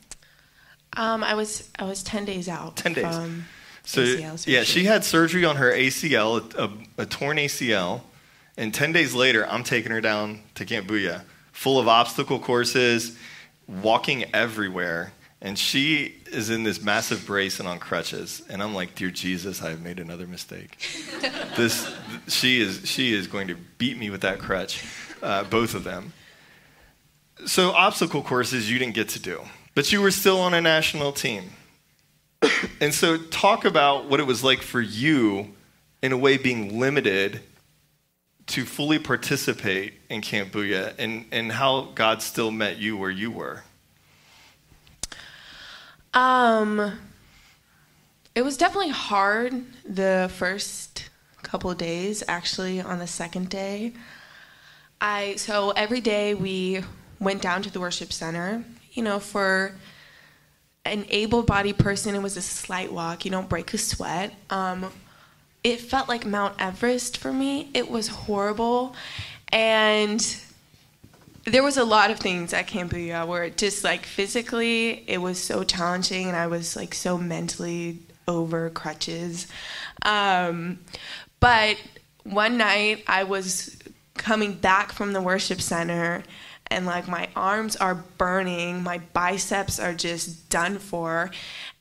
Um, 0.97 1.23
I 1.23 1.35
was 1.35 1.69
I 1.79 1.85
was 1.85 2.03
ten 2.03 2.25
days 2.25 2.49
out. 2.49 2.77
Ten 2.77 2.95
days. 2.95 3.15
so 3.85 4.01
yeah, 4.47 4.63
she 4.63 4.85
had 4.85 5.05
surgery 5.05 5.45
on 5.45 5.57
her 5.57 5.71
ACL, 5.71 6.55
a, 6.55 7.03
a, 7.03 7.07
torn 7.07 7.37
ACL, 7.37 8.01
and 8.57 8.73
ten 8.73 8.93
days 8.93 9.15
later, 9.15 9.47
I'm 9.47 9.63
taking 9.63 9.93
her 9.93 10.01
down 10.01 10.41
to 10.55 10.65
Camp 10.65 10.89
Booyah, 10.89 11.23
full 11.53 11.79
of 11.79 11.87
obstacle 11.87 12.39
courses, 12.39 13.17
walking 13.69 14.25
everywhere, 14.35 15.13
and 15.43 15.59
she 15.59 16.15
is 16.33 16.49
in 16.49 16.63
this 16.63 16.81
massive 16.81 17.27
brace 17.27 17.61
and 17.61 17.69
on 17.69 17.79
crutches, 17.79 18.43
and 18.49 18.63
I'm 18.63 18.75
like, 18.75 18.95
dear 18.95 19.11
Jesus, 19.11 19.63
I 19.63 19.71
have 19.71 19.83
made 19.83 19.99
another 19.99 20.27
mistake. 20.27 20.79
this, 21.57 21.95
she 22.27 22.63
is 22.63 22.89
she 22.89 23.13
is 23.13 23.27
going 23.27 23.49
to 23.49 23.57
beat 23.77 23.99
me 23.99 24.09
with 24.09 24.23
that 24.23 24.39
crutch, 24.39 24.83
uh, 25.23 25.45
both 25.45 25.75
of 25.75 25.85
them 25.85 26.15
so 27.47 27.71
obstacle 27.71 28.23
courses 28.23 28.71
you 28.71 28.79
didn't 28.79 28.95
get 28.95 29.09
to 29.11 29.21
do, 29.21 29.41
but 29.75 29.91
you 29.93 30.03
were 30.03 30.11
still 30.11 30.41
on 30.41 30.53
a 30.53 30.61
national 30.61 31.13
team. 31.13 31.45
and 32.81 32.93
so 32.93 33.17
talk 33.17 33.65
about 33.65 34.11
what 34.11 34.21
it 34.21 34.27
was 34.27 34.45
like 34.45 34.61
for 34.61 34.81
you 34.81 35.55
in 36.03 36.13
a 36.13 36.17
way 36.17 36.37
being 36.37 36.79
limited 36.79 37.41
to 38.47 38.65
fully 38.65 38.99
participate 38.99 39.95
in 40.09 40.21
Camp 40.21 40.53
Booyah 40.53 40.95
and, 40.99 41.25
and 41.33 41.51
how 41.51 41.89
God 41.95 42.23
still 42.23 42.51
met 42.51 42.79
you 42.79 42.97
where 42.97 43.11
you 43.11 43.31
were. 43.31 43.63
Um, 46.15 46.99
it 48.35 48.43
was 48.43 48.57
definitely 48.57 48.91
hard 48.91 49.65
the 49.85 50.31
first 50.35 51.11
couple 51.43 51.71
of 51.71 51.79
days. 51.79 52.23
Actually, 52.29 52.81
on 52.81 52.99
the 52.99 53.07
second 53.07 53.49
day, 53.49 53.93
I 55.01 55.35
so 55.37 55.71
every 55.71 56.01
day 56.01 56.35
we 56.35 56.83
went 57.21 57.43
down 57.43 57.63
to 57.63 57.71
the 57.71 57.81
worship 57.81 58.13
center. 58.13 58.65
You 58.93 59.03
know, 59.03 59.19
for 59.19 59.73
an 60.85 61.05
able-bodied 61.09 61.79
person, 61.79 62.15
it 62.15 62.23
was 62.23 62.37
a 62.37 62.43
slight 62.43 62.93
walk. 62.93 63.25
You 63.25 63.31
don't 63.31 63.49
break 63.49 63.75
a 63.75 63.79
sweat. 63.79 64.35
Um, 64.51 64.93
it 65.65 65.81
felt 65.81 66.09
like 66.09 66.25
Mount 66.25 66.55
Everest 66.59 67.19
for 67.19 67.33
me. 67.33 67.71
It 67.75 67.91
was 67.91 68.09
horrible, 68.09 68.95
and 69.53 70.25
there 71.45 71.63
was 71.63 71.77
a 71.77 71.85
lot 71.85 72.11
of 72.11 72.19
things 72.19 72.53
at 72.53 72.67
Camp 72.67 72.93
Booyah 72.93 73.27
where 73.27 73.45
it 73.45 73.57
just 73.57 73.85
like 73.85 74.05
physically 74.07 75.05
it 75.07 75.19
was 75.19 75.43
so 75.43 75.65
challenging, 75.65 76.29
and 76.29 76.37
I 76.37 76.47
was 76.47 76.77
like 76.77 76.95
so 76.95 77.19
mentally 77.19 77.99
over 78.29 78.71
crutches. 78.71 79.47
Um, 80.03 80.79
but 81.41 81.77
one 82.25 82.57
night 82.57 83.05
I 83.07 83.25
was 83.25 83.77
coming 84.15 84.55
back 84.55 84.93
from 84.93 85.13
the 85.13 85.21
worship 85.21 85.61
center 85.61 86.25
and 86.71 86.87
like 86.87 87.09
my 87.09 87.29
arms 87.37 87.77
are 87.77 87.95
burning, 87.95 88.83
my 88.83 88.99
biceps 89.13 89.79
are 89.79 89.95
just 89.95 90.49
done 90.51 90.79
for. 90.79 91.31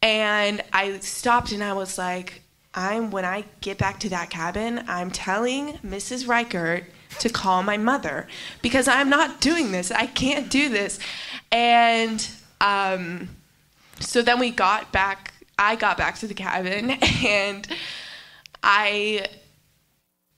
And 0.02 0.62
I 0.72 1.00
stopped 1.00 1.52
and 1.52 1.64
I 1.64 1.74
was 1.74 1.98
like, 1.98 2.42
I'm 2.74 3.10
when 3.10 3.26
I 3.26 3.46
get 3.62 3.78
back 3.78 4.00
to 4.02 4.10
that 4.10 4.30
cabin, 4.30 4.84
I'm 4.88 5.10
telling 5.10 5.74
Mrs. 5.86 6.28
Reichert 6.28 6.84
to 7.20 7.30
call 7.30 7.64
my 7.64 7.78
mother 7.78 8.28
because 8.62 8.88
I'm 8.88 9.10
not 9.10 9.40
doing 9.40 9.72
this. 9.72 9.92
I 9.92 10.08
can't 10.08 10.50
do 10.50 10.70
this. 10.70 11.00
And 11.52 12.28
um, 12.60 13.30
so 14.00 14.22
then 14.22 14.40
we 14.40 14.52
got 14.52 14.92
back, 14.92 15.34
I 15.58 15.76
got 15.76 15.98
back 15.98 16.18
to 16.20 16.28
the 16.28 16.34
cabin 16.34 16.92
and 17.26 17.68
I 18.62 19.28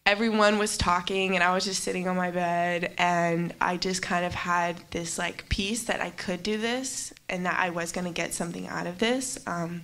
everyone 0.07 0.57
was 0.57 0.77
talking 0.77 1.35
and 1.35 1.43
I 1.43 1.53
was 1.53 1.65
just 1.65 1.83
sitting 1.83 2.07
on 2.07 2.15
my 2.15 2.31
bed 2.31 2.93
and 2.97 3.53
I 3.59 3.75
just 3.75 4.01
kind 4.01 4.23
of 4.23 4.33
had 4.33 4.77
this 4.91 5.17
like 5.17 5.49
peace 5.49 5.83
that 5.83 5.99
I 5.99 6.11
could 6.11 6.43
do 6.43 6.57
this 6.57 7.13
and 7.27 7.45
that 7.45 7.59
I 7.59 7.71
was 7.71 7.91
going 7.91 8.07
to 8.07 8.13
get 8.13 8.33
something 8.33 8.67
out 8.67 8.87
of 8.87 8.99
this. 8.99 9.37
Um, 9.45 9.81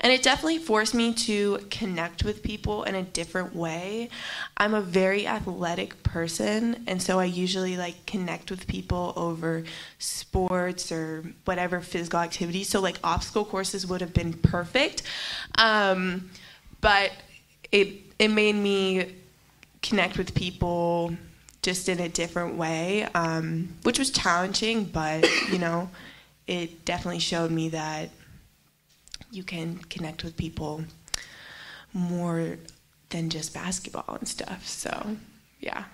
and 0.00 0.10
it 0.10 0.22
definitely 0.22 0.56
forced 0.56 0.94
me 0.94 1.12
to 1.12 1.58
connect 1.70 2.24
with 2.24 2.42
people 2.42 2.84
in 2.84 2.94
a 2.94 3.02
different 3.02 3.54
way. 3.54 4.08
I'm 4.56 4.72
a 4.72 4.80
very 4.80 5.26
athletic 5.26 6.02
person 6.02 6.84
and 6.86 7.02
so 7.02 7.18
I 7.18 7.26
usually 7.26 7.76
like 7.76 8.06
connect 8.06 8.50
with 8.50 8.66
people 8.66 9.12
over 9.16 9.64
sports 9.98 10.90
or 10.90 11.24
whatever 11.44 11.82
physical 11.82 12.20
activity. 12.20 12.64
So 12.64 12.80
like 12.80 12.96
obstacle 13.04 13.44
courses 13.44 13.86
would 13.86 14.00
have 14.00 14.14
been 14.14 14.32
perfect. 14.32 15.02
Um, 15.58 16.30
but 16.80 17.12
it 17.70 17.88
it 18.18 18.28
made 18.28 18.54
me 18.54 19.14
connect 19.82 20.18
with 20.18 20.34
people 20.34 21.14
just 21.62 21.88
in 21.88 22.00
a 22.00 22.08
different 22.08 22.56
way, 22.56 23.04
um, 23.14 23.68
which 23.82 23.98
was 23.98 24.10
challenging, 24.10 24.84
but 24.84 25.26
you 25.50 25.58
know, 25.58 25.90
it 26.46 26.84
definitely 26.84 27.18
showed 27.18 27.50
me 27.50 27.68
that 27.70 28.10
you 29.30 29.42
can 29.42 29.76
connect 29.90 30.24
with 30.24 30.36
people 30.36 30.84
more 31.92 32.56
than 33.10 33.30
just 33.30 33.54
basketball 33.54 34.16
and 34.18 34.28
stuff. 34.28 34.66
So, 34.66 35.16
yeah. 35.60 35.84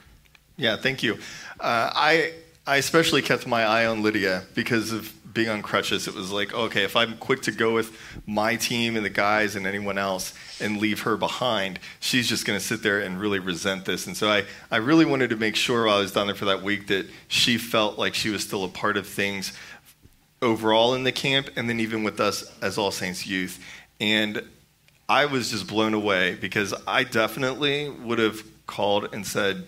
Yeah, 0.57 0.77
thank 0.77 1.03
you. 1.03 1.15
Uh, 1.59 1.91
I 1.95 2.35
I 2.67 2.77
especially 2.77 3.23
kept 3.23 3.47
my 3.47 3.65
eye 3.65 3.87
on 3.87 4.03
Lydia 4.03 4.45
because 4.55 4.93
of 4.93 5.13
being 5.35 5.49
on 5.49 5.63
crutches, 5.63 6.09
it 6.09 6.15
was 6.15 6.31
like, 6.31 6.55
okay, 6.55 6.85
if 6.85 6.97
I'm 6.97 7.17
quick 7.19 7.43
to 7.43 7.53
go 7.53 7.75
with 7.75 7.99
my 8.27 8.57
team 8.57 8.97
and 8.97 9.05
the 9.05 9.11
guys 9.11 9.57
and 9.57 9.67
anyone 9.67 9.99
else 9.99 10.33
and 10.61 10.79
leave 10.79 11.01
her 11.01 11.17
behind, 11.17 11.81
she's 12.01 12.29
just 12.29 12.47
going 12.47 12.59
to 12.59 12.65
sit 12.65 12.83
there 12.83 13.01
and 13.01 13.21
really 13.21 13.41
resent 13.41 13.85
this. 13.85 14.07
And 14.07 14.17
so 14.17 14.31
I, 14.31 14.45
I 14.71 14.77
really 14.77 15.05
wanted 15.05 15.31
to 15.31 15.37
make 15.37 15.57
sure 15.57 15.87
while 15.87 15.97
I 15.97 16.01
was 16.01 16.13
down 16.13 16.29
there 16.29 16.37
for 16.37 16.47
that 16.47 16.63
week 16.63 16.87
that 16.87 17.07
she 17.29 17.59
felt 17.59 17.99
like 17.99 18.15
she 18.15 18.31
was 18.31 18.43
still 18.43 18.65
a 18.65 18.69
part 18.69 18.97
of 18.97 19.07
things 19.07 19.53
overall 20.41 20.95
in 20.95 21.05
the 21.05 21.13
camp 21.13 21.51
and 21.57 21.69
then 21.69 21.81
even 21.81 22.05
with 22.05 22.21
us 22.21 22.51
as 22.63 22.79
All 22.79 22.91
Saints 22.91 23.27
youth. 23.27 23.63
And 24.01 24.43
I 25.09 25.27
was 25.27 25.51
just 25.51 25.67
blown 25.67 25.95
away 25.95 26.35
because 26.35 26.73
I 26.87 27.05
definitely 27.05 27.91
would 27.91 28.19
have 28.19 28.43
called 28.67 29.13
and 29.13 29.27
said, 29.27 29.67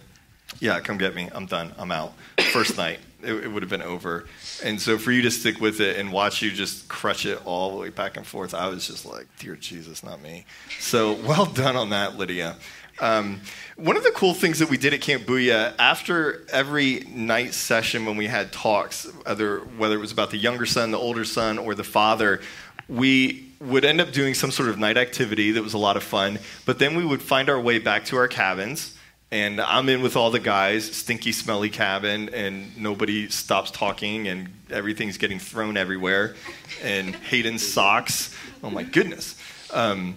yeah, 0.60 0.80
come 0.80 0.96
get 0.96 1.14
me. 1.14 1.28
I'm 1.34 1.46
done. 1.46 1.74
I'm 1.76 1.90
out. 1.90 2.12
First 2.52 2.76
night, 2.76 3.00
it, 3.28 3.44
it, 3.44 3.48
would 3.48 3.62
have 3.62 3.70
been 3.70 3.82
over. 3.82 4.26
And 4.64 4.80
so 4.80 4.98
for 4.98 5.12
you 5.12 5.22
to 5.22 5.30
stick 5.30 5.60
with 5.60 5.80
it 5.80 5.98
and 5.98 6.12
watch 6.12 6.42
you 6.42 6.50
just 6.50 6.88
crush 6.88 7.26
it 7.26 7.40
all 7.44 7.72
the 7.72 7.76
way 7.76 7.90
back 7.90 8.16
and 8.16 8.26
forth, 8.26 8.54
I 8.54 8.68
was 8.68 8.86
just 8.86 9.06
like, 9.06 9.26
dear 9.38 9.56
Jesus, 9.56 10.02
not 10.02 10.20
me. 10.22 10.44
So 10.78 11.14
well 11.26 11.46
done 11.46 11.76
on 11.76 11.90
that, 11.90 12.16
Lydia. 12.16 12.56
Um, 12.98 13.40
one 13.76 13.96
of 13.96 14.04
the 14.04 14.10
cool 14.12 14.32
things 14.32 14.58
that 14.58 14.70
we 14.70 14.78
did 14.78 14.94
at 14.94 15.02
Camp 15.02 15.24
Booyah, 15.24 15.74
after 15.78 16.46
every 16.50 17.00
night 17.10 17.52
session 17.52 18.06
when 18.06 18.16
we 18.16 18.26
had 18.26 18.52
talks, 18.52 19.04
whether, 19.24 19.58
whether 19.76 19.96
it 19.96 20.00
was 20.00 20.12
about 20.12 20.30
the 20.30 20.38
younger 20.38 20.64
son, 20.64 20.90
the 20.90 20.98
older 20.98 21.24
son, 21.24 21.58
or 21.58 21.74
the 21.74 21.84
father, 21.84 22.40
we 22.88 23.52
would 23.60 23.84
end 23.84 24.00
up 24.00 24.12
doing 24.12 24.34
some 24.34 24.50
sort 24.50 24.68
of 24.68 24.78
night 24.78 24.96
activity 24.96 25.52
that 25.52 25.62
was 25.62 25.74
a 25.74 25.78
lot 25.78 25.96
of 25.96 26.02
fun. 26.02 26.38
But 26.64 26.78
then 26.78 26.96
we 26.96 27.04
would 27.04 27.22
find 27.22 27.48
our 27.50 27.60
way 27.60 27.78
back 27.78 28.04
to 28.06 28.16
our 28.16 28.28
cabins. 28.28 28.95
And 29.32 29.60
I'm 29.60 29.88
in 29.88 30.02
with 30.02 30.16
all 30.16 30.30
the 30.30 30.38
guys, 30.38 30.90
stinky, 30.90 31.32
smelly 31.32 31.68
cabin, 31.68 32.28
and 32.28 32.76
nobody 32.76 33.28
stops 33.28 33.72
talking, 33.72 34.28
and 34.28 34.48
everything's 34.70 35.18
getting 35.18 35.40
thrown 35.40 35.76
everywhere. 35.76 36.36
And 36.82 37.14
Hayden's 37.14 37.66
socks. 37.66 38.34
Oh 38.62 38.70
my 38.70 38.84
goodness. 38.84 39.40
Um, 39.72 40.16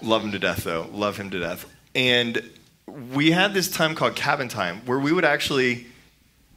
love 0.00 0.24
him 0.24 0.32
to 0.32 0.38
death, 0.38 0.64
though. 0.64 0.88
Love 0.92 1.18
him 1.18 1.28
to 1.30 1.40
death. 1.40 1.66
And 1.94 2.42
we 2.86 3.30
had 3.30 3.52
this 3.52 3.70
time 3.70 3.94
called 3.94 4.16
cabin 4.16 4.48
time 4.48 4.80
where 4.86 4.98
we 4.98 5.12
would 5.12 5.24
actually 5.24 5.86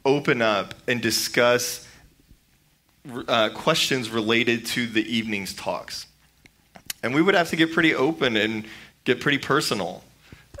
open 0.04 0.40
up 0.40 0.74
and 0.88 1.02
discuss 1.02 1.86
uh, 3.28 3.50
questions 3.50 4.08
related 4.10 4.66
to 4.66 4.86
the 4.86 5.02
evening's 5.14 5.52
talks. 5.52 6.06
And 7.02 7.14
we 7.14 7.22
would 7.22 7.34
have 7.34 7.50
to 7.50 7.56
get 7.56 7.72
pretty 7.72 7.94
open 7.94 8.36
and 8.36 8.64
get 9.04 9.20
pretty 9.20 9.38
personal. 9.38 10.02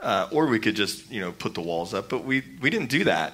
Uh, 0.02 0.28
or 0.30 0.46
we 0.46 0.58
could 0.58 0.76
just, 0.76 1.10
you 1.10 1.20
know, 1.20 1.32
put 1.32 1.54
the 1.54 1.60
walls 1.60 1.94
up, 1.94 2.08
but 2.08 2.24
we, 2.24 2.42
we 2.60 2.70
didn't 2.70 2.90
do 2.90 3.04
that. 3.04 3.32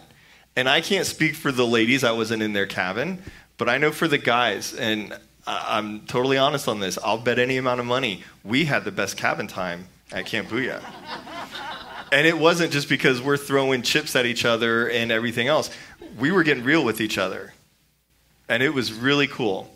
And 0.54 0.68
I 0.68 0.80
can't 0.80 1.06
speak 1.06 1.34
for 1.34 1.50
the 1.50 1.66
ladies, 1.66 2.04
I 2.04 2.12
wasn't 2.12 2.42
in 2.42 2.52
their 2.52 2.66
cabin, 2.66 3.22
but 3.58 3.68
I 3.68 3.78
know 3.78 3.90
for 3.90 4.06
the 4.06 4.18
guys, 4.18 4.74
and 4.74 5.12
I, 5.46 5.78
I'm 5.78 6.06
totally 6.06 6.38
honest 6.38 6.68
on 6.68 6.78
this, 6.78 6.98
I'll 7.02 7.18
bet 7.18 7.38
any 7.38 7.56
amount 7.56 7.80
of 7.80 7.86
money, 7.86 8.22
we 8.44 8.64
had 8.64 8.84
the 8.84 8.92
best 8.92 9.16
cabin 9.16 9.46
time 9.46 9.86
at 10.12 10.26
Camp 10.26 10.48
Booyah. 10.48 10.82
And 12.12 12.26
it 12.26 12.38
wasn't 12.38 12.72
just 12.72 12.88
because 12.90 13.22
we're 13.22 13.38
throwing 13.38 13.80
chips 13.80 14.14
at 14.14 14.26
each 14.26 14.44
other 14.44 14.88
and 14.88 15.10
everything 15.10 15.48
else. 15.48 15.70
We 16.18 16.30
were 16.30 16.42
getting 16.42 16.62
real 16.62 16.84
with 16.84 17.00
each 17.00 17.16
other. 17.16 17.54
And 18.48 18.62
it 18.62 18.74
was 18.74 18.92
really 18.92 19.26
cool. 19.26 19.71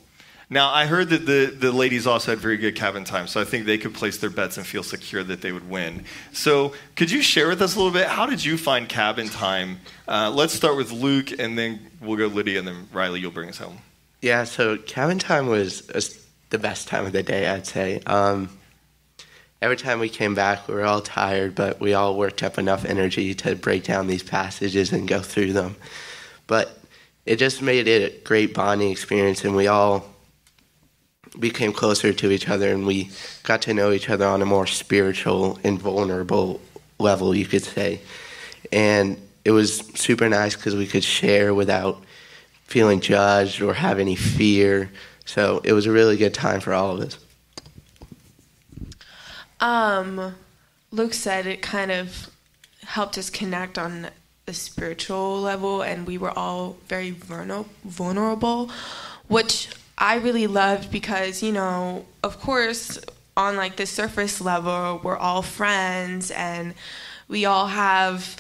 Now, 0.49 0.73
I 0.73 0.87
heard 0.87 1.09
that 1.09 1.26
the, 1.26 1.47
the 1.47 1.73
ladies 1.73 2.07
also 2.07 2.31
had 2.31 2.38
very 2.38 2.57
good 2.57 2.76
cabin 2.76 3.03
time, 3.03 3.26
so 3.26 3.41
I 3.41 3.45
think 3.45 3.67
they 3.67 3.79
could 3.79 3.95
place 3.95 4.19
their 4.19 4.31
bets 4.31 4.57
and 4.57 4.65
feel 4.65 4.85
secure 4.85 5.25
that 5.25 5.41
they 5.41 5.50
would 5.50 5.69
win. 5.69 6.05
So, 6.33 6.73
could 6.95 7.11
you 7.11 7.21
share 7.21 7.49
with 7.49 7.61
us 7.61 7.75
a 7.75 7.79
little 7.79 7.93
bit? 7.93 8.07
How 8.07 8.26
did 8.26 8.45
you 8.45 8.57
find 8.57 8.88
cabin 8.88 9.29
time? 9.29 9.81
Uh, 10.07 10.31
let's 10.33 10.53
start 10.53 10.76
with 10.76 10.93
Luke, 10.93 11.37
and 11.37 11.59
then 11.59 11.81
we'll 12.00 12.17
go 12.17 12.29
Lydia, 12.29 12.61
and 12.61 12.69
then 12.69 12.88
Riley, 12.93 13.19
you'll 13.19 13.33
bring 13.33 13.49
us 13.49 13.59
home. 13.59 13.79
Yeah, 14.23 14.45
so 14.45 14.76
cabin 14.76 15.19
time 15.19 15.49
was, 15.49 15.83
the 16.50 16.59
best 16.59 16.87
time 16.87 17.07
of 17.07 17.12
the 17.12 17.25
day, 17.25 17.49
I'd 17.49 17.67
say. 17.67 18.00
Um, 18.07 18.57
every 19.61 19.76
time 19.76 19.99
we 19.99 20.09
came 20.09 20.37
back, 20.37 20.69
we 20.69 20.75
were 20.75 20.85
all 20.85 21.00
tired, 21.00 21.57
but 21.57 21.81
we 21.81 21.93
all 21.93 22.17
worked 22.17 22.45
up 22.45 22.57
enough 22.57 22.85
energy 22.85 23.35
to 23.35 23.57
break 23.57 23.83
down 23.83 24.07
these 24.07 24.23
passages 24.23 24.93
and 24.93 25.09
go 25.09 25.23
through 25.23 25.55
them. 25.55 25.75
But 26.47 26.79
it 27.25 27.37
just 27.37 27.62
made 27.62 27.88
it 27.88 28.12
a 28.12 28.25
great 28.25 28.55
bonding 28.55 28.93
experience, 28.93 29.45
and 29.45 29.57
we 29.57 29.67
all 29.67 30.15
became 31.38 31.73
closer 31.73 32.12
to 32.12 32.30
each 32.30 32.49
other, 32.49 32.73
and 32.73 32.87
we 32.87 33.11
got 33.42 33.62
to 33.62 33.75
know 33.75 33.92
each 33.92 34.09
other 34.09 34.26
on 34.26 34.42
a 34.42 34.47
more 34.47 34.66
spiritual 34.66 35.59
and 35.64 35.78
vulnerable 35.80 36.61
level, 36.99 37.35
you 37.35 37.47
could 37.47 37.64
say. 37.64 38.00
And 38.73 39.18
it 39.45 39.50
was 39.50 39.78
super 39.95 40.28
nice 40.28 40.56
because 40.56 40.75
we 40.75 40.87
could 40.87 41.04
share 41.04 41.54
without 41.54 42.02
feeling 42.64 43.00
judged 43.00 43.62
or 43.62 43.75
have 43.75 43.99
any 43.99 44.16
fear. 44.16 44.90
So 45.25 45.61
it 45.64 45.73
was 45.73 45.87
a 45.87 45.92
really 45.92 46.16
good 46.16 46.35
time 46.35 46.61
for 46.61 46.73
all 46.73 46.92
of 46.92 47.00
us. 47.00 47.18
Um, 49.61 50.35
Luke 50.90 51.14
said 51.14 51.47
it 51.47 51.62
kind 51.62 51.90
of 51.90 52.28
helped 52.85 53.16
us 53.18 53.30
connect 53.30 53.78
on 53.78 54.09
a 54.47 54.52
spiritual 54.52 55.40
level, 55.40 55.83
and 55.83 56.06
we 56.06 56.18
were 56.18 56.37
all 56.37 56.76
very 56.87 57.11
vulnerable, 57.11 58.71
which 59.26 59.68
I 59.99 60.17
really 60.17 60.47
loved 60.47 60.91
because, 60.91 61.43
you 61.43 61.53
know, 61.53 62.05
of 62.23 62.41
course, 62.41 62.99
on 63.37 63.56
like 63.56 63.76
the 63.76 63.87
surface 63.87 64.41
level, 64.41 65.00
we're 65.02 65.17
all 65.17 65.43
friends 65.43 66.30
and 66.30 66.75
we 67.28 67.45
all 67.45 67.67
have 67.67 68.37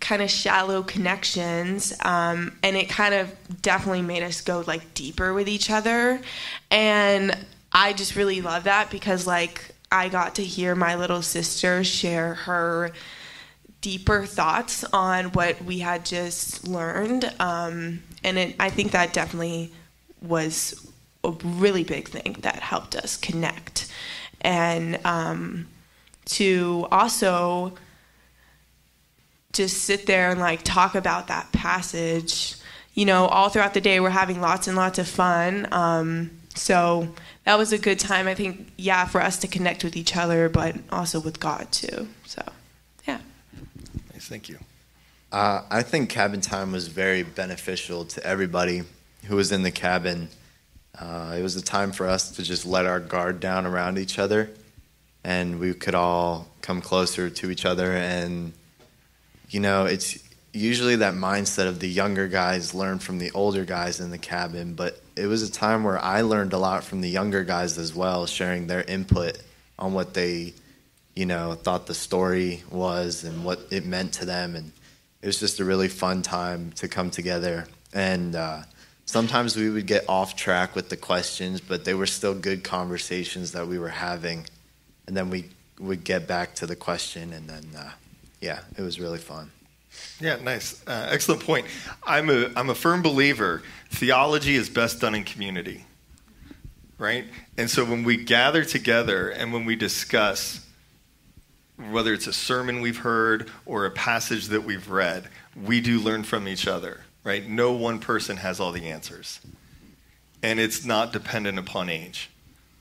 kind 0.00 0.22
of 0.22 0.30
shallow 0.30 0.82
connections 0.82 1.92
um, 2.04 2.58
and 2.62 2.76
it 2.76 2.88
kind 2.88 3.14
of 3.14 3.32
definitely 3.60 4.02
made 4.02 4.22
us 4.22 4.40
go 4.40 4.64
like 4.66 4.94
deeper 4.94 5.32
with 5.32 5.46
each 5.48 5.70
other 5.70 6.20
and 6.72 7.36
i 7.72 7.92
just 7.92 8.16
really 8.16 8.40
love 8.40 8.64
that 8.64 8.90
because 8.90 9.28
like 9.28 9.72
I 9.92 10.08
got 10.08 10.36
to 10.36 10.42
hear 10.42 10.74
my 10.74 10.94
little 10.94 11.20
sister 11.20 11.84
share 11.84 12.34
her 12.34 12.92
deeper 13.82 14.24
thoughts 14.24 14.84
on 14.84 15.26
what 15.32 15.62
we 15.62 15.80
had 15.80 16.06
just 16.06 16.66
learned. 16.66 17.30
Um, 17.38 18.02
and 18.24 18.38
it, 18.38 18.56
I 18.58 18.70
think 18.70 18.92
that 18.92 19.12
definitely 19.12 19.70
was 20.22 20.90
a 21.24 21.30
really 21.30 21.84
big 21.84 22.08
thing 22.08 22.36
that 22.40 22.56
helped 22.56 22.96
us 22.96 23.16
connect. 23.16 23.90
And 24.40 24.98
um, 25.04 25.68
to 26.26 26.86
also 26.90 27.74
just 29.52 29.82
sit 29.82 30.06
there 30.06 30.30
and 30.30 30.40
like 30.40 30.62
talk 30.62 30.94
about 30.94 31.28
that 31.28 31.52
passage. 31.52 32.56
You 32.94 33.06
know, 33.06 33.26
all 33.26 33.48
throughout 33.48 33.74
the 33.74 33.80
day, 33.80 34.00
we're 34.00 34.10
having 34.10 34.40
lots 34.40 34.66
and 34.66 34.76
lots 34.76 34.98
of 34.98 35.08
fun. 35.08 35.68
Um, 35.72 36.30
so 36.54 37.08
that 37.44 37.56
was 37.56 37.72
a 37.72 37.78
good 37.78 37.98
time. 37.98 38.26
I 38.28 38.34
think, 38.34 38.70
yeah, 38.76 39.06
for 39.06 39.20
us 39.20 39.38
to 39.38 39.48
connect 39.48 39.84
with 39.84 39.96
each 39.96 40.16
other, 40.16 40.48
but 40.48 40.76
also 40.90 41.20
with 41.20 41.40
God 41.40 41.70
too. 41.72 42.08
So, 42.26 42.42
yeah. 43.06 43.20
Nice, 44.12 44.28
thank 44.28 44.48
you. 44.48 44.58
Uh, 45.30 45.62
I 45.70 45.82
think 45.82 46.10
cabin 46.10 46.42
time 46.42 46.72
was 46.72 46.88
very 46.88 47.22
beneficial 47.22 48.04
to 48.04 48.26
everybody 48.26 48.82
who 49.24 49.36
was 49.36 49.52
in 49.52 49.62
the 49.62 49.70
cabin. 49.70 50.28
Uh, 50.98 51.36
it 51.38 51.42
was 51.42 51.56
a 51.56 51.62
time 51.62 51.92
for 51.92 52.06
us 52.06 52.32
to 52.32 52.42
just 52.42 52.66
let 52.66 52.86
our 52.86 53.00
guard 53.00 53.40
down 53.40 53.66
around 53.66 53.98
each 53.98 54.18
other, 54.18 54.50
and 55.24 55.58
we 55.58 55.74
could 55.74 55.94
all 55.94 56.48
come 56.60 56.80
closer 56.80 57.30
to 57.30 57.50
each 57.50 57.64
other. 57.64 57.92
And 57.92 58.52
you 59.52 59.60
know, 59.60 59.84
it's 59.84 60.18
usually 60.52 60.96
that 60.96 61.14
mindset 61.14 61.66
of 61.66 61.80
the 61.80 61.88
younger 61.88 62.28
guys 62.28 62.74
learn 62.74 62.98
from 62.98 63.18
the 63.18 63.30
older 63.32 63.64
guys 63.64 64.00
in 64.00 64.10
the 64.10 64.18
cabin, 64.18 64.74
but 64.74 65.00
it 65.16 65.26
was 65.26 65.42
a 65.42 65.50
time 65.50 65.84
where 65.84 65.98
I 65.98 66.22
learned 66.22 66.52
a 66.52 66.58
lot 66.58 66.84
from 66.84 67.00
the 67.00 67.08
younger 67.08 67.44
guys 67.44 67.78
as 67.78 67.94
well, 67.94 68.26
sharing 68.26 68.66
their 68.66 68.82
input 68.82 69.38
on 69.78 69.92
what 69.92 70.14
they, 70.14 70.54
you 71.14 71.26
know, 71.26 71.54
thought 71.54 71.86
the 71.86 71.94
story 71.94 72.62
was 72.70 73.24
and 73.24 73.44
what 73.44 73.60
it 73.70 73.84
meant 73.84 74.14
to 74.14 74.24
them. 74.24 74.56
And 74.56 74.72
it 75.20 75.26
was 75.26 75.38
just 75.38 75.60
a 75.60 75.64
really 75.64 75.88
fun 75.88 76.22
time 76.22 76.72
to 76.72 76.88
come 76.88 77.10
together. 77.10 77.66
And 77.92 78.34
uh, 78.34 78.62
sometimes 79.12 79.56
we 79.56 79.68
would 79.68 79.86
get 79.86 80.08
off 80.08 80.34
track 80.34 80.74
with 80.74 80.88
the 80.88 80.96
questions, 80.96 81.60
but 81.60 81.84
they 81.84 81.92
were 81.92 82.06
still 82.06 82.34
good 82.34 82.64
conversations 82.64 83.52
that 83.52 83.68
we 83.68 83.78
were 83.78 83.90
having. 83.90 84.46
And 85.06 85.14
then 85.14 85.28
we 85.28 85.50
would 85.78 86.02
get 86.02 86.26
back 86.26 86.54
to 86.56 86.66
the 86.66 86.76
question, 86.76 87.34
and 87.34 87.46
then, 87.46 87.64
uh, 87.76 87.90
yeah, 88.40 88.60
it 88.78 88.80
was 88.80 88.98
really 88.98 89.18
fun. 89.18 89.50
Yeah, 90.18 90.36
nice. 90.36 90.82
Uh, 90.86 91.08
excellent 91.10 91.42
point. 91.42 91.66
I'm 92.02 92.30
a, 92.30 92.50
I'm 92.56 92.70
a 92.70 92.74
firm 92.74 93.02
believer 93.02 93.62
theology 93.90 94.54
is 94.54 94.70
best 94.70 95.02
done 95.02 95.14
in 95.14 95.24
community, 95.24 95.84
right? 96.96 97.26
And 97.58 97.68
so 97.68 97.84
when 97.84 98.04
we 98.04 98.16
gather 98.16 98.64
together 98.64 99.28
and 99.28 99.52
when 99.52 99.66
we 99.66 99.76
discuss, 99.76 100.66
whether 101.90 102.14
it's 102.14 102.26
a 102.26 102.32
sermon 102.32 102.80
we've 102.80 102.96
heard 102.96 103.50
or 103.66 103.84
a 103.84 103.90
passage 103.90 104.46
that 104.46 104.64
we've 104.64 104.88
read, 104.88 105.28
we 105.62 105.82
do 105.82 105.98
learn 106.00 106.22
from 106.22 106.48
each 106.48 106.66
other, 106.66 107.02
right? 107.24 107.48
No 107.48 107.72
one 107.72 107.98
person 107.98 108.36
has 108.38 108.60
all 108.60 108.72
the 108.72 108.88
answers. 108.88 109.40
And 110.42 110.58
it's 110.58 110.84
not 110.84 111.12
dependent 111.12 111.58
upon 111.58 111.88
age. 111.88 112.30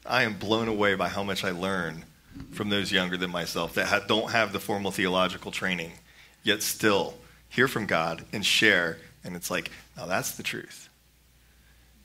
I 0.05 0.23
am 0.23 0.33
blown 0.33 0.67
away 0.67 0.95
by 0.95 1.09
how 1.09 1.23
much 1.23 1.43
I 1.43 1.51
learn 1.51 2.05
from 2.51 2.69
those 2.69 2.91
younger 2.91 3.17
than 3.17 3.31
myself 3.31 3.73
that 3.75 4.07
don't 4.07 4.31
have 4.31 4.51
the 4.51 4.59
formal 4.59 4.91
theological 4.91 5.51
training, 5.51 5.91
yet 6.43 6.63
still 6.63 7.13
hear 7.49 7.67
from 7.67 7.85
God 7.85 8.25
and 8.33 8.45
share. 8.45 8.97
And 9.23 9.35
it's 9.35 9.51
like, 9.51 9.69
now 9.95 10.05
that's 10.05 10.31
the 10.31 10.43
truth. 10.43 10.89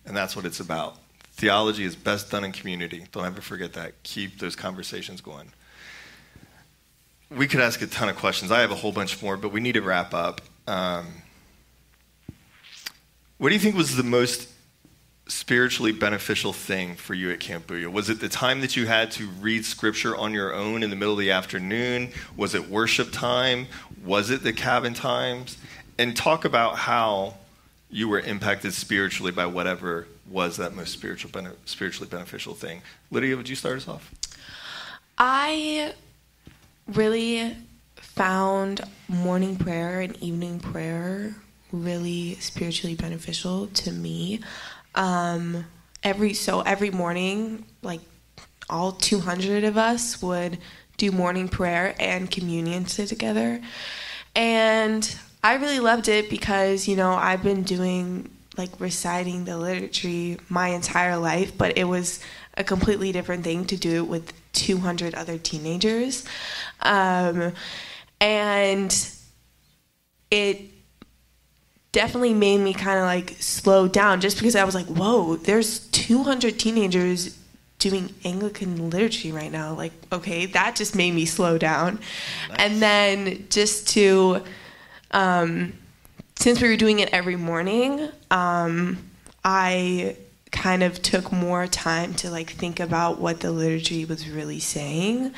And 0.04 0.16
that's 0.16 0.36
what 0.36 0.44
it's 0.44 0.60
about. 0.60 0.98
Theology 1.32 1.84
is 1.84 1.96
best 1.96 2.30
done 2.30 2.44
in 2.44 2.52
community. 2.52 3.06
Don't 3.12 3.24
ever 3.24 3.40
forget 3.40 3.72
that. 3.74 4.02
Keep 4.02 4.38
those 4.38 4.56
conversations 4.56 5.20
going. 5.20 5.52
We 7.30 7.46
could 7.46 7.60
ask 7.60 7.82
a 7.82 7.86
ton 7.86 8.08
of 8.08 8.16
questions. 8.16 8.50
I 8.50 8.60
have 8.60 8.70
a 8.70 8.76
whole 8.76 8.92
bunch 8.92 9.20
more, 9.22 9.36
but 9.36 9.52
we 9.52 9.60
need 9.60 9.74
to 9.74 9.82
wrap 9.82 10.14
up. 10.14 10.40
Um, 10.66 11.06
what 13.38 13.48
do 13.48 13.54
you 13.54 13.60
think 13.60 13.76
was 13.76 13.96
the 13.96 14.02
most 14.02 14.48
spiritually 15.28 15.92
beneficial 15.92 16.52
thing 16.52 16.94
for 16.94 17.14
you 17.14 17.30
at 17.30 17.40
Camp 17.40 17.66
Booyah? 17.66 17.90
Was 17.90 18.08
it 18.08 18.20
the 18.20 18.28
time 18.28 18.60
that 18.60 18.76
you 18.76 18.86
had 18.86 19.10
to 19.12 19.26
read 19.40 19.64
scripture 19.64 20.16
on 20.16 20.32
your 20.32 20.54
own 20.54 20.82
in 20.82 20.90
the 20.90 20.96
middle 20.96 21.14
of 21.14 21.18
the 21.18 21.32
afternoon? 21.32 22.12
Was 22.36 22.54
it 22.54 22.68
worship 22.68 23.10
time? 23.10 23.66
Was 24.04 24.30
it 24.30 24.42
the 24.42 24.52
cabin 24.52 24.94
times? 24.94 25.58
And 25.98 26.16
talk 26.16 26.44
about 26.44 26.76
how 26.76 27.34
you 27.90 28.08
were 28.08 28.20
impacted 28.20 28.72
spiritually 28.72 29.32
by 29.32 29.46
whatever 29.46 30.06
was 30.30 30.56
that 30.56 30.74
most 30.74 30.92
spiritual, 30.92 31.30
spiritually 31.64 32.08
beneficial 32.08 32.54
thing. 32.54 32.82
Lydia, 33.10 33.36
would 33.36 33.48
you 33.48 33.56
start 33.56 33.76
us 33.76 33.88
off? 33.88 34.12
I 35.18 35.92
really 36.86 37.56
found 37.96 38.82
morning 39.08 39.56
prayer 39.56 40.00
and 40.00 40.16
evening 40.22 40.60
prayer 40.60 41.34
really 41.72 42.34
spiritually 42.36 42.96
beneficial 42.96 43.66
to 43.68 43.92
me. 43.92 44.40
Um, 44.94 45.66
every 46.02 46.34
so 46.34 46.60
every 46.60 46.90
morning, 46.90 47.64
like 47.82 48.00
all 48.68 48.92
200 48.92 49.64
of 49.64 49.76
us 49.76 50.22
would 50.22 50.58
do 50.96 51.12
morning 51.12 51.48
prayer 51.48 51.94
and 52.00 52.30
communion 52.30 52.84
together, 52.84 53.60
and 54.34 55.18
I 55.44 55.54
really 55.54 55.80
loved 55.80 56.08
it 56.08 56.30
because 56.30 56.88
you 56.88 56.96
know 56.96 57.12
I've 57.12 57.42
been 57.42 57.62
doing 57.62 58.30
like 58.56 58.70
reciting 58.80 59.44
the 59.44 59.58
liturgy 59.58 60.38
my 60.48 60.68
entire 60.68 61.16
life, 61.16 61.56
but 61.56 61.76
it 61.76 61.84
was 61.84 62.20
a 62.56 62.64
completely 62.64 63.12
different 63.12 63.44
thing 63.44 63.66
to 63.66 63.76
do 63.76 63.96
it 63.96 64.08
with 64.08 64.32
200 64.52 65.14
other 65.14 65.36
teenagers. 65.36 66.24
Um, 66.80 67.52
and 68.20 69.10
it 70.30 70.60
definitely 71.96 72.34
made 72.34 72.58
me 72.58 72.74
kind 72.74 72.98
of 72.98 73.06
like 73.06 73.36
slow 73.40 73.88
down 73.88 74.20
just 74.20 74.36
because 74.36 74.54
I 74.54 74.64
was 74.64 74.74
like, 74.74 74.84
whoa, 74.84 75.36
there's 75.36 75.78
200 75.88 76.58
teenagers 76.58 77.38
doing 77.78 78.12
Anglican 78.22 78.90
liturgy 78.90 79.32
right 79.32 79.50
now. 79.50 79.72
Like, 79.72 79.92
okay, 80.12 80.44
that 80.44 80.76
just 80.76 80.94
made 80.94 81.14
me 81.14 81.24
slow 81.24 81.56
down. 81.56 81.98
Nice. 82.50 82.58
And 82.58 82.82
then 82.82 83.46
just 83.48 83.88
to, 83.94 84.42
um, 85.12 85.72
since 86.38 86.60
we 86.60 86.68
were 86.68 86.76
doing 86.76 86.98
it 86.98 87.08
every 87.14 87.36
morning, 87.36 88.10
um, 88.30 88.98
I 89.42 90.18
kind 90.50 90.82
of 90.82 91.00
took 91.00 91.32
more 91.32 91.66
time 91.66 92.12
to 92.16 92.30
like 92.30 92.50
think 92.50 92.78
about 92.78 93.18
what 93.18 93.40
the 93.40 93.50
liturgy 93.50 94.04
was 94.04 94.28
really 94.28 94.60
saying 94.60 95.32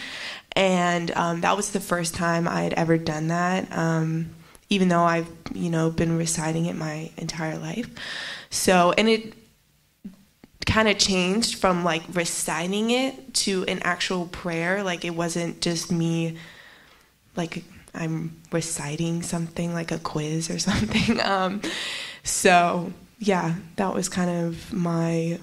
and 0.52 1.10
um, 1.12 1.40
that 1.40 1.56
was 1.56 1.72
the 1.72 1.80
first 1.80 2.14
time 2.14 2.46
i 2.46 2.62
had 2.62 2.72
ever 2.74 2.96
done 2.96 3.28
that 3.28 3.66
um, 3.76 4.30
even 4.68 4.88
though 4.88 5.02
i've 5.02 5.28
you 5.54 5.70
know 5.70 5.90
been 5.90 6.16
reciting 6.16 6.66
it 6.66 6.76
my 6.76 7.10
entire 7.16 7.58
life. 7.58 7.88
So 8.50 8.92
and 8.96 9.08
it 9.08 9.34
kind 10.66 10.88
of 10.88 10.98
changed 10.98 11.58
from 11.58 11.82
like 11.84 12.02
reciting 12.12 12.90
it 12.90 13.34
to 13.34 13.64
an 13.66 13.80
actual 13.82 14.26
prayer. 14.26 14.82
Like 14.82 15.04
it 15.04 15.14
wasn't 15.14 15.60
just 15.60 15.90
me 15.90 16.36
like 17.36 17.64
i'm 17.94 18.36
reciting 18.52 19.22
something 19.22 19.72
like 19.72 19.90
a 19.90 19.98
quiz 19.98 20.50
or 20.50 20.58
something. 20.70 21.20
Um, 21.20 21.62
so 22.22 22.92
yeah, 23.18 23.54
that 23.76 23.94
was 23.94 24.08
kind 24.08 24.30
of 24.30 24.72
my 24.72 25.38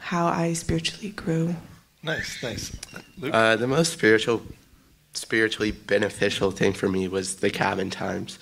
how 0.00 0.26
I 0.26 0.54
spiritually 0.54 1.10
grew. 1.10 1.54
Nice, 2.02 2.42
nice. 2.42 2.76
Uh, 3.22 3.54
the 3.54 3.68
most 3.68 3.92
spiritual, 3.92 4.42
spiritually 5.14 5.70
beneficial 5.70 6.50
thing 6.50 6.72
for 6.72 6.88
me 6.88 7.06
was 7.06 7.36
the 7.36 7.50
cabin 7.50 7.88
times, 7.90 8.40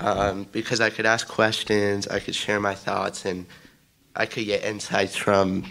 um, 0.00 0.46
because 0.52 0.80
I 0.80 0.90
could 0.90 1.06
ask 1.06 1.26
questions, 1.26 2.06
I 2.06 2.20
could 2.20 2.34
share 2.34 2.60
my 2.60 2.74
thoughts, 2.74 3.24
and 3.24 3.46
I 4.14 4.26
could 4.26 4.44
get 4.44 4.64
insights 4.64 5.16
from. 5.16 5.64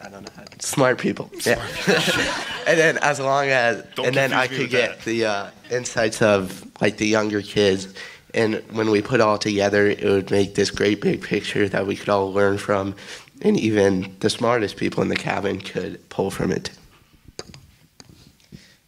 I 0.00 0.08
don't 0.08 0.22
know 0.22 0.32
how 0.36 0.44
smart 0.60 0.98
people. 0.98 1.30
Smart 1.40 1.58
yeah. 1.88 2.44
and 2.66 2.78
then 2.78 2.98
as 2.98 3.18
long 3.18 3.48
as 3.48 3.84
don't 3.96 4.06
and 4.06 4.16
then 4.16 4.32
I 4.32 4.46
could 4.46 4.70
get 4.70 4.98
that. 4.98 5.04
the 5.04 5.24
uh, 5.24 5.50
insights 5.70 6.22
of 6.22 6.64
like 6.80 6.98
the 6.98 7.06
younger 7.06 7.42
kids 7.42 7.94
and 8.34 8.62
when 8.72 8.90
we 8.90 9.00
put 9.00 9.20
all 9.20 9.38
together, 9.38 9.86
it 9.86 10.04
would 10.04 10.30
make 10.30 10.54
this 10.54 10.70
great 10.70 11.00
big 11.00 11.22
picture 11.22 11.68
that 11.68 11.86
we 11.86 11.96
could 11.96 12.08
all 12.08 12.32
learn 12.32 12.58
from, 12.58 12.94
and 13.40 13.58
even 13.58 14.14
the 14.20 14.30
smartest 14.30 14.76
people 14.76 15.02
in 15.02 15.08
the 15.08 15.16
cabin 15.16 15.60
could 15.60 16.08
pull 16.08 16.30
from 16.30 16.52
it. 16.52 16.70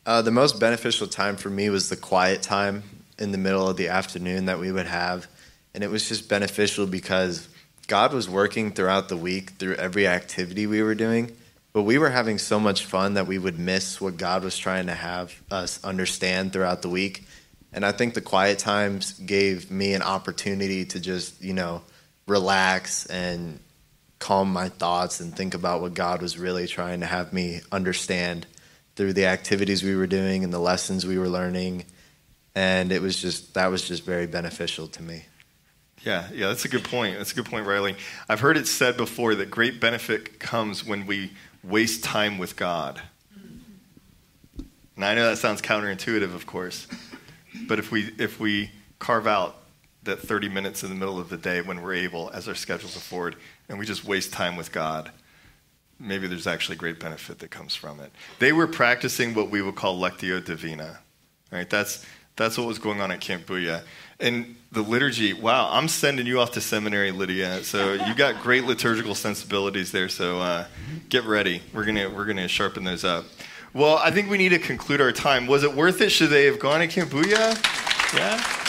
Uh, 0.07 0.23
the 0.23 0.31
most 0.31 0.59
beneficial 0.59 1.07
time 1.07 1.37
for 1.37 1.51
me 1.51 1.69
was 1.69 1.89
the 1.91 1.97
quiet 1.97 2.43
time 2.43 2.83
in 3.19 3.33
the 3.33 3.39
middle 3.39 3.69
of 3.69 3.77
the 3.77 3.89
afternoon 3.89 4.47
that 4.47 4.59
we 4.59 4.73
would 4.73 4.87
have. 4.87 5.27
And 5.75 5.85
it 5.85 5.91
was 5.91 6.09
just 6.09 6.29
beneficial 6.29 6.87
because 6.87 7.49
God 7.87 8.15
was 8.15 8.29
working 8.29 8.73
throughout 8.73 9.09
the 9.09 9.17
week 9.17 9.51
through 9.59 9.75
every 9.75 10.07
activity 10.07 10.67
we 10.67 10.83
were 10.83 10.95
doing. 10.95 11.37
But 11.73 11.83
we 11.83 11.99
were 11.99 12.09
having 12.09 12.39
so 12.39 12.59
much 12.59 12.85
fun 12.85 13.15
that 13.15 13.27
we 13.27 13.39
would 13.39 13.59
miss 13.59 14.01
what 14.01 14.17
God 14.17 14.43
was 14.43 14.57
trying 14.57 14.87
to 14.87 14.95
have 14.95 15.39
us 15.51 15.83
understand 15.85 16.53
throughout 16.53 16.83
the 16.83 16.89
week. 16.89 17.27
And 17.73 17.85
I 17.85 17.93
think 17.93 18.15
the 18.15 18.21
quiet 18.21 18.59
times 18.59 19.13
gave 19.13 19.71
me 19.71 19.93
an 19.95 20.03
opportunity 20.03 20.87
to 20.87 20.99
just, 20.99 21.41
you 21.43 21.53
know, 21.53 21.83
relax 22.27 23.07
and 23.07 23.61
calm 24.19 24.53
my 24.53 24.71
thoughts 24.71 25.21
and 25.21 25.37
think 25.37 25.55
about 25.55 25.81
what 25.81 25.95
God 25.95 26.23
was 26.23 26.39
really 26.39 26.67
trying 26.67 27.01
to 27.01 27.07
have 27.07 27.33
me 27.33 27.61
understand 27.71 28.47
through 28.97 29.13
the 29.13 29.27
activities 29.27 29.83
we 29.83 29.95
were 29.95 30.07
doing 30.07 30.45
and 30.45 30.53
the 30.53 30.59
lessons 30.59 31.07
we 31.07 31.19
were 31.19 31.29
learning. 31.29 31.85
And 32.55 32.93
it 32.93 33.01
was 33.01 33.21
just, 33.21 33.55
that 33.55 33.69
was 33.69 33.87
just 33.87 34.05
very 34.05 34.27
beneficial 34.27 34.89
to 34.89 35.03
me. 35.03 35.25
Yeah, 36.05 36.29
yeah, 36.33 36.49
that's 36.49 36.65
a 36.65 36.69
good 36.69 36.85
point. 36.85 37.19
That's 37.19 37.33
a 37.33 37.35
good 37.35 37.45
point, 37.45 37.67
Riley. 37.67 37.97
I've 38.29 38.41
heard 38.41 38.57
it 38.57 38.67
said 38.67 38.97
before 38.97 39.35
that 39.35 39.51
great 39.51 39.81
benefit 39.81 40.41
comes 40.41 40.85
when 40.85 41.07
we 41.07 41.33
waste 41.63 42.03
time 42.03 42.39
with 42.39 42.57
God. 42.57 43.01
And 44.97 45.05
I 45.05 45.15
know 45.15 45.29
that 45.29 45.39
sounds 45.39 45.61
counterintuitive, 45.63 46.35
of 46.35 46.47
course. 46.47 46.87
But 47.67 47.79
if 47.79 47.91
we 47.91 48.13
if 48.19 48.41
we 48.41 48.71
carve 48.99 49.27
out 49.27 49.57
that 50.03 50.21
30 50.21 50.49
minutes 50.49 50.83
in 50.83 50.89
the 50.89 50.95
middle 50.95 51.19
of 51.19 51.29
the 51.29 51.37
day 51.37 51.61
when 51.61 51.83
we're 51.83 51.95
able, 51.95 52.31
as 52.31 52.49
our 52.49 52.55
schedules 52.55 52.97
afford, 52.97 53.37
and 53.69 53.79
we 53.79 53.85
just 53.85 54.05
waste 54.05 54.33
time 54.33 54.57
with 54.57 54.73
God, 54.73 55.11
maybe 56.01 56.27
there's 56.27 56.47
actually 56.47 56.77
great 56.77 56.99
benefit 56.99 57.39
that 57.39 57.51
comes 57.51 57.77
from 57.77 58.01
it. 58.01 58.11
They 58.39 58.53
were 58.53 58.67
practicing 58.67 59.35
what 59.35 59.51
we 59.51 59.63
would 59.63 59.77
call 59.77 60.01
lectio 60.01 60.45
divina, 60.45 61.01
right? 61.53 61.69
That's 61.69 62.05
that's 62.37 62.57
what 62.57 62.67
was 62.67 62.79
going 62.79 63.01
on 63.01 63.11
at 63.11 63.21
Camp 63.21 63.47
Booyah. 63.47 63.83
And 64.19 64.57
the 64.73 64.81
liturgy, 64.81 65.35
wow, 65.35 65.69
I'm 65.71 65.89
sending 65.89 66.27
you 66.27 66.41
off 66.41 66.53
to 66.53 66.61
seminary, 66.61 67.11
Lydia. 67.11 67.63
So 67.65 67.93
you 67.93 68.15
got 68.15 68.43
great 68.43 68.65
liturgical 68.65 69.15
sensibilities 69.15 69.93
there. 69.93 70.09
So 70.09 70.39
uh, 70.39 70.67
get 71.09 71.25
ready. 71.25 71.63
We're 71.75 71.85
gonna 71.85 72.09
we're 72.09 72.25
gonna 72.25 72.49
sharpen 72.49 72.85
those 72.85 73.05
up. 73.05 73.27
Well, 73.73 73.99
I 73.99 74.11
think 74.11 74.31
we 74.31 74.39
need 74.39 74.49
to 74.49 74.59
conclude 74.59 75.01
our 75.01 75.13
time. 75.13 75.47
Was 75.47 75.63
it 75.63 75.75
worth 75.75 76.01
it? 76.01 76.11
Should 76.11 76.31
they 76.31 76.47
have 76.47 76.59
gone 76.59 76.81
to 76.81 76.89
Camp 76.89 77.11
Booyah? 77.11 78.17
Yeah? 78.17 78.60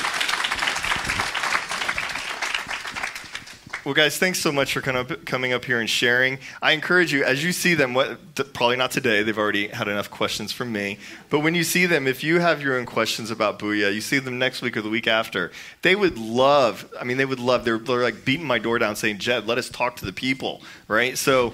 Well, 3.84 3.96
guys, 3.96 4.20
thanks 4.20 4.40
so 4.40 4.52
much 4.52 4.74
for 4.74 4.82
coming 4.82 5.54
up 5.54 5.66
here 5.66 5.80
and 5.80 5.90
sharing. 5.90 6.38
I 6.62 6.74
encourage 6.74 7.12
you, 7.12 7.24
as 7.24 7.44
you 7.44 7.52
see 7.52 7.74
them, 7.74 7.96
what, 7.96 8.20
probably 8.54 8.78
not 8.78 8.92
today, 8.92 9.24
they've 9.24 9.36
already 9.36 9.70
had 9.70 9.88
enough 9.88 10.12
questions 10.12 10.52
from 10.52 10.72
me. 10.72 11.00
But 11.32 11.40
when 11.40 11.56
you 11.56 11.64
see 11.64 11.88
them, 11.88 12.06
if 12.06 12.24
you 12.24 12.40
have 12.40 12.62
your 12.62 12.78
own 12.78 12.86
questions 12.86 13.32
about 13.32 13.58
Booyah, 13.58 13.92
you 13.92 14.02
see 14.02 14.20
them 14.20 14.38
next 14.38 14.62
week 14.62 14.78
or 14.78 14.84
the 14.84 14.90
week 14.90 15.08
after, 15.08 15.52
they 15.82 15.96
would 15.96 16.20
love, 16.20 16.94
I 17.00 17.06
mean, 17.06 17.18
they 17.18 17.26
would 17.26 17.40
love, 17.40 17.66
they're, 17.66 17.80
they're 17.80 18.04
like 18.04 18.24
beating 18.24 18.46
my 18.46 18.60
door 18.60 18.78
down 18.78 18.96
saying, 18.96 19.18
Jed, 19.18 19.48
let 19.48 19.58
us 19.58 19.68
talk 19.68 19.96
to 19.96 20.06
the 20.06 20.14
people, 20.14 20.62
right? 20.88 21.18
So 21.18 21.52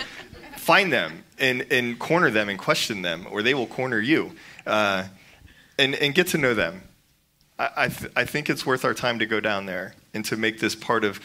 find 0.58 0.92
them 0.92 1.24
and, 1.40 1.66
and 1.72 1.98
corner 1.98 2.30
them 2.30 2.50
and 2.50 2.60
question 2.60 3.04
them, 3.04 3.26
or 3.32 3.42
they 3.42 3.54
will 3.54 3.68
corner 3.68 4.02
you, 4.02 4.34
uh, 4.66 5.06
and, 5.80 5.96
and 5.96 6.14
get 6.14 6.28
to 6.28 6.38
know 6.38 6.54
them. 6.54 6.82
I, 7.58 7.70
I, 7.78 7.88
th- 7.88 8.12
I 8.18 8.26
think 8.26 8.50
it's 8.50 8.66
worth 8.66 8.84
our 8.84 8.94
time 8.94 9.20
to 9.20 9.26
go 9.26 9.40
down 9.40 9.66
there 9.66 9.94
and 10.14 10.26
to 10.26 10.36
make 10.36 10.60
this 10.60 10.76
part 10.76 11.06
of 11.06 11.22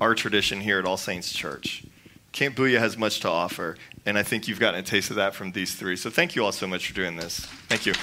our 0.00 0.14
tradition 0.14 0.60
here 0.60 0.78
at 0.78 0.84
All 0.84 0.96
Saints 0.96 1.32
Church. 1.32 1.84
Camp 2.32 2.56
Booyah 2.56 2.80
has 2.80 2.98
much 2.98 3.20
to 3.20 3.28
offer, 3.28 3.76
and 4.04 4.18
I 4.18 4.24
think 4.24 4.48
you've 4.48 4.60
gotten 4.60 4.80
a 4.80 4.82
taste 4.82 5.10
of 5.10 5.16
that 5.16 5.34
from 5.34 5.52
these 5.52 5.74
three. 5.74 5.96
So 5.96 6.10
thank 6.10 6.34
you 6.34 6.44
all 6.44 6.52
so 6.52 6.66
much 6.66 6.88
for 6.88 6.94
doing 6.94 7.16
this. 7.16 7.46
Thank 7.68 7.86
you. 7.86 7.94